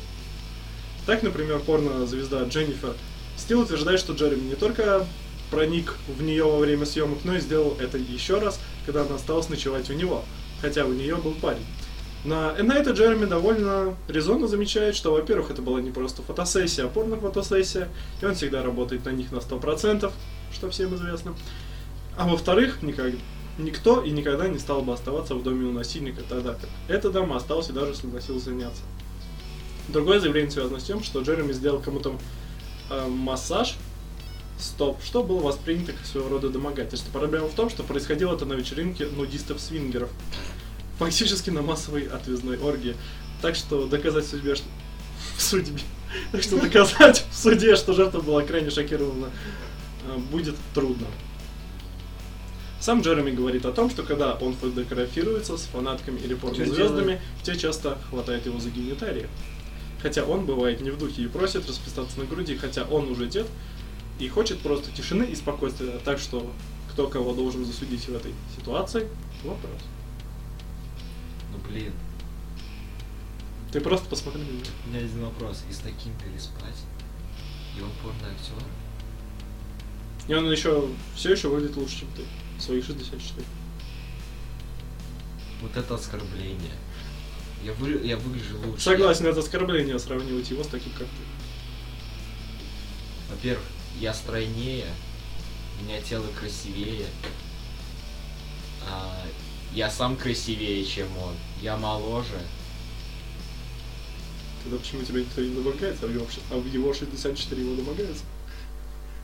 Так, 1.08 1.24
например, 1.24 1.60
порно-звезда 1.60 2.44
Дженнифер 2.44 2.94
Стил 3.38 3.62
утверждает, 3.62 4.00
что 4.00 4.14
Джереми 4.14 4.50
не 4.50 4.56
только 4.56 5.06
проник 5.52 5.96
в 6.08 6.22
нее 6.22 6.44
во 6.44 6.58
время 6.58 6.86
съемок, 6.86 7.20
но 7.24 7.36
и 7.36 7.40
сделал 7.40 7.78
это 7.80 7.98
еще 7.98 8.40
раз, 8.40 8.60
когда 8.88 9.02
она 9.02 9.16
осталась 9.16 9.50
ночевать 9.50 9.90
у 9.92 9.94
него, 9.94 10.24
хотя 10.62 10.86
у 10.86 10.94
нее 10.94 11.18
был 11.18 11.34
парень. 11.34 11.66
На 12.24 12.56
Энайта 12.58 12.92
Джереми 12.92 13.26
довольно 13.26 13.96
резонно 14.08 14.48
замечает, 14.48 14.96
что, 14.96 15.12
во-первых, 15.12 15.52
это 15.52 15.62
была 15.62 15.82
не 15.82 15.92
просто 15.92 16.24
фотосессия, 16.24 16.86
а 16.86 16.88
порно-фотосессия, 16.88 17.90
и 18.22 18.26
он 18.26 18.34
всегда 18.34 18.64
работает 18.64 19.06
на 19.06 19.10
них 19.10 19.32
на 19.32 19.38
100%, 19.38 20.12
что 20.54 20.70
всем 20.70 20.96
известно. 20.96 21.36
А 22.18 22.28
во-вторых, 22.28 22.82
никак, 22.82 23.12
никто 23.58 24.02
и 24.02 24.10
никогда 24.10 24.48
не 24.48 24.58
стал 24.58 24.82
бы 24.82 24.94
оставаться 24.94 25.36
в 25.36 25.44
доме 25.44 25.68
у 25.68 25.74
насильника, 25.74 26.24
тогда 26.28 26.54
как 26.54 26.70
эта 26.88 27.12
дама 27.12 27.36
осталась 27.36 27.70
и 27.70 27.74
даже 27.74 27.94
согласилась 27.94 28.44
заняться. 28.44 28.82
Другое 29.90 30.20
заявление 30.20 30.52
связано 30.52 30.80
с 30.80 30.84
тем, 30.84 31.04
что 31.04 31.22
Джереми 31.22 31.52
сделал 31.52 31.80
кому-то 31.80 32.16
э, 32.90 33.08
массаж, 33.08 33.76
стоп, 34.58 35.02
что 35.04 35.24
было 35.24 35.42
воспринято 35.42 35.94
как 35.94 36.06
своего 36.06 36.30
рода 36.30 36.50
домогательство. 36.50 37.12
Проблема 37.12 37.48
в 37.48 37.54
том, 37.54 37.70
что 37.70 37.84
происходило 37.84 38.36
это 38.36 38.46
на 38.46 38.54
вечеринке 38.54 39.06
нудистов-свингеров. 39.06 40.10
Фактически 41.00 41.50
на 41.50 41.62
массовой 41.62 42.08
отвязной 42.08 42.58
оргии. 42.58 42.96
Так 43.42 43.56
что 43.56 43.86
доказать 43.88 44.26
судьбе, 44.26 44.56
что... 44.56 44.66
в 45.38 45.42
судьбе, 45.42 45.82
так 46.32 46.42
что 46.42 46.60
доказать 46.60 47.26
в 47.30 47.36
суде, 47.36 47.76
что 47.76 47.94
жертва 47.94 48.22
была 48.22 48.42
крайне 48.42 48.72
шокирована, 48.72 49.28
э, 50.08 50.18
будет 50.32 50.56
трудно. 50.74 51.08
Сам 52.80 53.02
Джереми 53.02 53.32
говорит 53.32 53.66
о 53.66 53.72
том, 53.72 53.90
что 53.90 54.04
когда 54.04 54.34
он 54.36 54.56
фотографируется 54.56 55.58
с 55.58 55.64
фанатками 55.64 56.20
или 56.20 56.36
порнозвездами, 56.36 57.20
те 57.44 57.56
часто 57.56 57.98
хватает 58.10 58.46
его 58.46 58.60
за 58.60 58.70
гениталии. 58.70 59.28
Хотя 60.02 60.24
он 60.24 60.46
бывает 60.46 60.80
не 60.82 60.92
в 60.92 60.98
духе 60.98 61.24
и 61.24 61.28
просит 61.28 61.68
расписаться 61.68 62.20
на 62.20 62.26
груди, 62.26 62.56
хотя 62.56 62.84
он 62.84 63.10
уже 63.10 63.28
дед 63.28 63.48
и 64.20 64.28
хочет 64.30 64.60
просто 64.60 64.92
тишины 64.92 65.24
и 65.24 65.36
спокойствия. 65.36 66.00
Так 66.04 66.20
что 66.20 66.52
кто 66.92 67.08
кого 67.08 67.34
должен 67.34 67.66
засудить 67.66 68.08
в 68.08 68.16
этой 68.16 68.34
ситуации, 68.56 69.08
вопрос. 69.44 69.82
Ну 71.52 71.60
блин, 71.70 71.94
Ты 73.72 73.80
просто 73.82 74.08
посмотри 74.10 74.42
на 74.42 74.50
меня. 74.50 74.64
у 74.86 74.90
меня 74.90 75.00
один 75.00 75.24
вопрос. 75.26 75.64
И 75.70 75.74
с 75.74 75.78
таким 75.78 76.14
переспать? 76.18 76.78
И 77.78 77.82
он 77.82 77.92
порно-актер? 78.02 78.64
И 80.28 80.34
он 80.34 80.50
еще 80.52 80.90
все 81.16 81.32
еще 81.34 81.48
выглядит 81.50 81.78
лучше, 81.78 82.00
чем 82.00 82.08
ты. 82.16 82.24
В 82.58 82.62
своих 82.62 82.84
64. 82.86 83.46
Вот 85.62 85.76
это 85.78 85.96
оскорбление. 85.96 86.74
Я, 87.64 87.74
вы, 87.74 88.02
я 88.04 88.18
выгляжу 88.18 88.58
лучше. 88.66 88.84
Согласен, 88.84 89.26
это 89.28 89.40
оскорбление 89.40 90.00
сравнивать 90.00 90.50
его 90.50 90.64
с 90.64 90.68
таким, 90.68 90.92
как 90.94 91.08
ты. 91.08 91.24
Во-первых, 93.30 93.64
я 94.00 94.14
стройнее, 94.14 94.86
у 95.80 95.86
меня 95.86 96.02
тело 96.02 96.26
красивее. 96.40 97.08
А, 98.90 99.26
я 99.74 99.90
сам 99.90 100.16
красивее, 100.16 100.86
чем 100.86 101.08
он. 101.18 101.36
Я 101.62 101.78
моложе. 101.78 102.40
Тогда 104.64 104.78
почему 104.78 105.04
тебя 105.04 105.22
никто 105.22 105.42
не 105.42 105.54
домогается, 105.54 106.06
а 106.06 106.08
в 106.08 106.14
его, 106.14 106.28
а 106.52 106.58
в 106.58 106.66
его 106.68 106.94
64 106.94 107.62
его 107.62 107.76
домогаются? 107.76 108.24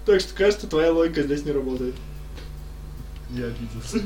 Так 0.05 0.19
что, 0.19 0.33
кажется, 0.33 0.67
твоя 0.67 0.91
логика 0.91 1.23
здесь 1.23 1.43
не 1.43 1.51
работает. 1.51 1.95
Я 3.31 3.47
обиделся. 3.47 4.01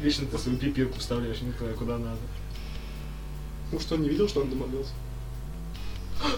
Вечно 0.00 0.26
ты 0.26 0.38
свою 0.38 0.58
пипирку 0.58 0.98
вставляешь 0.98 1.40
не 1.40 1.52
туда, 1.52 1.72
куда 1.74 1.98
надо. 1.98 2.18
Может, 3.70 3.92
он 3.92 4.02
не 4.02 4.08
видел, 4.08 4.28
что 4.28 4.40
он 4.40 4.50
домогался? 4.50 4.92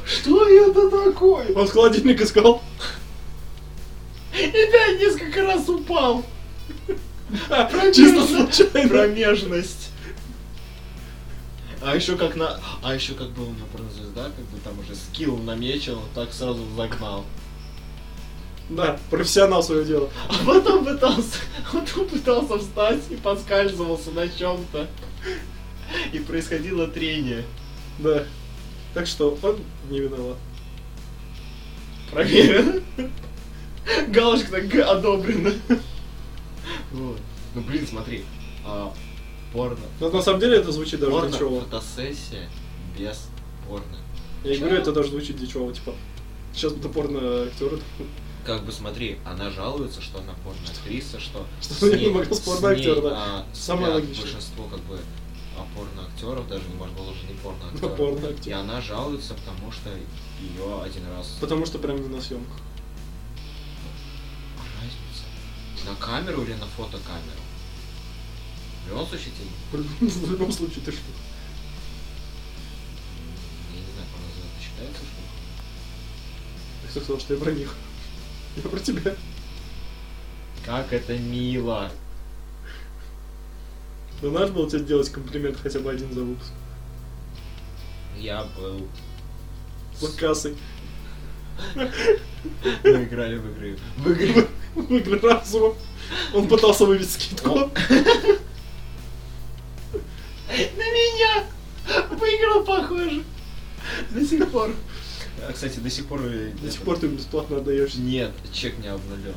Что 0.06 0.48
это 0.48 0.90
такое? 0.90 1.52
Он 1.54 1.66
в 1.66 1.72
холодильник 1.72 2.20
искал. 2.20 2.62
И 4.34 4.46
опять 4.46 5.00
несколько 5.00 5.42
раз 5.42 5.68
упал. 5.68 6.24
Чисто 7.94 8.26
случайно. 8.26 8.88
Промежность. 8.88 9.90
А 11.82 11.94
еще 11.94 12.16
как 12.16 12.34
на... 12.34 12.58
А 12.82 12.94
еще 12.94 13.12
как 13.14 13.28
был 13.30 13.44
у 13.44 13.52
него 13.52 13.66
порнозвезда, 13.72 14.24
как 14.24 14.44
бы 14.46 14.58
там 14.64 14.78
уже 14.78 14.94
скилл 14.94 15.36
намечен, 15.36 15.94
он 15.94 16.08
так 16.14 16.32
сразу 16.32 16.62
загнал. 16.76 17.24
Да, 18.70 18.98
профессионал 19.10 19.62
свое 19.62 19.84
дело. 19.84 20.08
А 20.28 20.34
потом 20.46 20.84
пытался, 20.84 21.38
потом 21.70 22.08
пытался 22.08 22.58
встать 22.58 23.00
и 23.10 23.16
подскальзывался 23.16 24.10
на 24.12 24.26
чем-то. 24.28 24.88
И 26.12 26.18
происходило 26.20 26.88
трение. 26.88 27.44
Да. 27.98 28.24
Так 28.94 29.07
что 29.07 29.37
он 29.42 29.59
не 29.90 30.00
виноват. 30.00 30.37
Проверено. 32.11 32.80
Галочка 34.09 34.50
так 34.52 34.74
одобрена. 34.74 35.52
Вот. 36.92 37.18
Ну 37.54 37.61
блин, 37.62 37.87
смотри. 37.87 38.24
а, 38.64 38.92
порно. 39.52 39.78
Но 40.00 40.11
на 40.11 40.22
самом 40.22 40.40
деле 40.40 40.57
это 40.59 40.72
звучит 40.72 41.00
даже 41.00 41.12
порно 41.12 41.30
дичево. 41.30 41.61
фотосессия 41.61 42.48
без 42.98 43.28
порно. 43.68 43.96
Я 44.44 44.54
и 44.54 44.59
говорю, 44.59 44.76
это 44.76 44.92
даже 44.92 45.11
звучит 45.11 45.37
дичево, 45.37 45.72
типа. 45.72 45.92
Сейчас 46.54 46.72
бы 46.74 46.88
порно 46.88 47.44
актеры 47.44 47.78
Как 48.44 48.64
бы 48.64 48.70
смотри, 48.72 49.18
она 49.24 49.50
жалуется, 49.50 50.00
что 50.00 50.18
она 50.20 50.35
порно-актриса, 50.44 51.18
что... 51.18 51.44
Что 51.61 51.74
с 51.74 51.83
она 51.83 51.96
не 51.96 52.04
ней- 52.04 52.11
могла 52.12 52.35
с 52.37 52.40
порно-актера, 52.40 52.94
ней, 52.94 53.02
да. 53.02 53.11
а, 53.16 53.46
Самое 53.52 53.92
логичное. 53.94 54.22
Большинство 54.24 54.64
как 54.66 54.80
бы 54.83 54.98
а, 55.56 55.66
порно-актеров, 55.76 56.48
даже 56.48 56.66
не 56.68 56.74
может 56.74 56.94
было 56.96 57.10
уже 57.10 57.26
не 57.26 57.34
на 57.34 57.40
порно-актеров. 57.40 57.96
порно 57.96 58.26
И 58.26 58.32
актер. 58.32 58.54
она 58.54 58.80
жалуется, 58.80 59.34
потому 59.34 59.70
что 59.72 59.90
ее 60.40 60.82
один 60.82 61.06
раз... 61.08 61.36
Потому 61.40 61.66
что 61.66 61.78
прям 61.78 62.00
не 62.02 62.08
на 62.08 62.20
съемках. 62.20 62.58
Разница. 64.80 65.24
На 65.86 65.94
камеру 65.96 66.42
или 66.42 66.54
на 66.54 66.66
фотокамеру? 66.66 67.40
В 68.84 68.88
любом 68.90 69.06
случае, 69.06 69.32
тебе... 69.32 69.82
В 70.08 70.30
любом 70.32 70.52
случае, 70.52 70.84
ты 70.84 70.92
что? 70.92 71.00
Я 73.72 73.80
не 73.80 73.92
знаю, 73.92 74.08
порно 74.12 74.28
считается, 74.60 75.02
что... 75.02 76.90
Кто 76.90 77.00
сказал, 77.00 77.20
что 77.20 77.34
я 77.34 77.40
про 77.40 77.52
них? 77.52 77.74
Я 78.56 78.62
про 78.68 78.80
тебя. 78.80 79.16
Как 80.64 80.92
это 80.92 81.18
мило! 81.18 81.90
Ну 84.24 84.30
надо 84.30 84.52
было 84.52 84.66
тебе 84.70 84.78
сделать 84.80 85.10
комплимент 85.10 85.58
хотя 85.62 85.80
бы 85.80 85.90
один 85.90 86.10
за 86.14 86.22
выпуск. 86.22 86.50
Я 88.16 88.46
был. 88.56 88.88
За 90.00 90.10
кассой. 90.16 90.56
Мы 91.74 91.84
играли 93.04 93.37
в 93.37 93.50
игры. 93.50 93.78
В 93.98 94.10
игры. 94.12 94.48
В 94.74 94.94
игры 94.94 95.20
разума. 95.20 95.74
Он 96.32 96.48
пытался 96.48 96.87
выбить 96.87 97.10
скидку. 97.10 97.70
На 100.48 100.54
меня! 100.54 101.44
Выиграл, 102.18 102.64
похоже. 102.64 103.22
До 104.10 104.24
сих 104.24 104.50
пор. 104.50 104.70
А, 105.46 105.52
Кстати, 105.52 105.80
до 105.80 105.90
сих 105.90 106.06
пор... 106.06 106.22
э, 106.24 106.52
До 106.62 106.70
сих 106.70 106.80
пор 106.80 106.98
ты 106.98 107.08
бесплатно 107.08 107.58
отдаешь. 107.58 107.96
Нет, 107.96 108.32
чек 108.54 108.78
не 108.78 108.88
обнулен. 108.88 109.34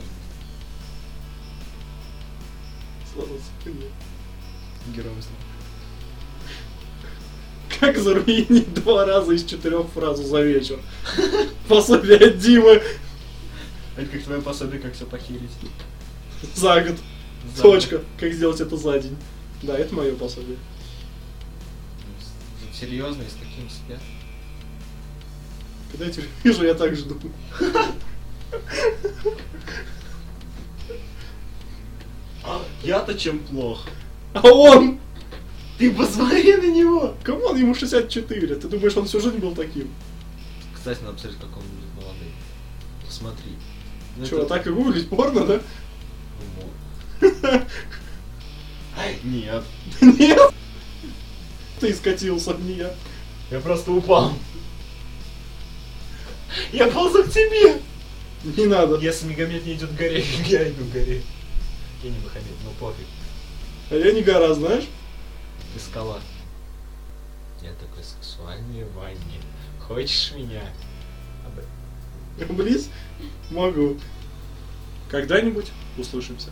Героем 4.95 5.21
стал. 5.21 5.35
Как 7.79 7.97
заруинить 7.97 8.73
два 8.73 9.05
раза 9.05 9.33
из 9.33 9.45
четырех 9.45 9.87
фразу 9.89 10.23
за 10.23 10.41
вечер? 10.41 10.79
Пособие 11.67 12.17
от 12.17 12.37
Димы 12.39 12.81
Это 13.95 14.07
как 14.11 14.23
твое 14.23 14.41
пособие, 14.41 14.79
как 14.81 14.93
все 14.93 15.05
похерить. 15.05 15.51
за 16.55 16.81
год. 16.81 16.95
За 17.55 17.61
Точка. 17.61 18.01
Как 18.19 18.33
сделать 18.33 18.59
это 18.61 18.75
за 18.77 18.99
день. 18.99 19.15
Да, 19.61 19.77
это 19.77 19.93
мое 19.93 20.15
пособие. 20.15 20.57
Серьезно, 22.73 23.23
и 23.23 23.27
с 23.29 23.33
таким 23.33 23.69
себе? 23.69 23.99
Когда 25.91 26.05
я 26.05 26.11
тебя 26.11 26.25
вижу, 26.43 26.63
я 26.63 26.73
так 26.73 26.95
жду. 26.95 27.17
А 32.43 32.61
я-то 32.83 33.17
чем 33.17 33.39
плох? 33.39 33.87
А 34.33 34.41
он! 34.47 34.99
Ты 35.77 35.91
посмотри 35.91 36.55
на 36.57 36.71
него! 36.71 37.15
Кому 37.23 37.45
он 37.45 37.57
ему 37.57 37.75
64? 37.75 38.55
Ты 38.55 38.67
думаешь, 38.67 38.95
он 38.97 39.05
всю 39.05 39.19
жизнь 39.19 39.37
был 39.37 39.53
таким? 39.53 39.89
Кстати, 40.73 40.99
надо 41.01 41.13
посмотреть, 41.13 41.39
как 41.39 41.49
он 41.57 41.63
будет 41.63 41.93
молодым. 41.95 42.31
Посмотри. 43.05 43.51
Ну, 44.17 44.25
Че, 44.25 44.37
это- 44.39 44.47
так 44.47 44.67
и 44.67 44.71
гуглить 44.71 45.09
порно, 45.09 45.45
да? 45.45 45.61
Ну, 47.21 47.29
Нет. 49.23 49.63
Нет! 50.01 50.51
Ты 51.79 51.93
скатился, 51.93 52.55
не 52.55 52.73
я. 52.73 52.95
Я 53.51 53.59
просто 53.59 53.91
упал. 53.91 54.33
Я 56.71 56.87
ползу 56.87 57.23
к 57.23 57.29
тебе! 57.29 57.79
Не 58.43 58.65
надо. 58.65 58.97
Если 58.99 59.27
Мегамед 59.27 59.65
не 59.65 59.73
идет 59.73 59.91
к 59.91 59.95
горе, 59.95 60.23
я 60.45 60.69
иду 60.69 60.83
к 60.85 60.91
горе. 60.91 61.21
Я 62.03 62.09
не 62.09 62.17
Мухаммед, 62.19 62.45
ну 62.63 62.71
пофиг. 62.79 63.05
А 63.89 63.95
я 63.95 64.11
не 64.11 64.21
гора, 64.21 64.53
знаешь? 64.53 64.85
Ты 65.73 65.79
скала. 65.79 66.19
Я 67.61 67.71
такой 67.73 68.03
сексуальный 68.03 68.83
в 68.83 68.93
ванне. 68.93 69.41
Хочешь 69.79 70.33
меня? 70.35 70.61
Об- 71.45 72.51
Близ? 72.55 72.89
Могу. 73.49 73.97
Когда-нибудь 75.09 75.71
услышимся. 75.97 76.49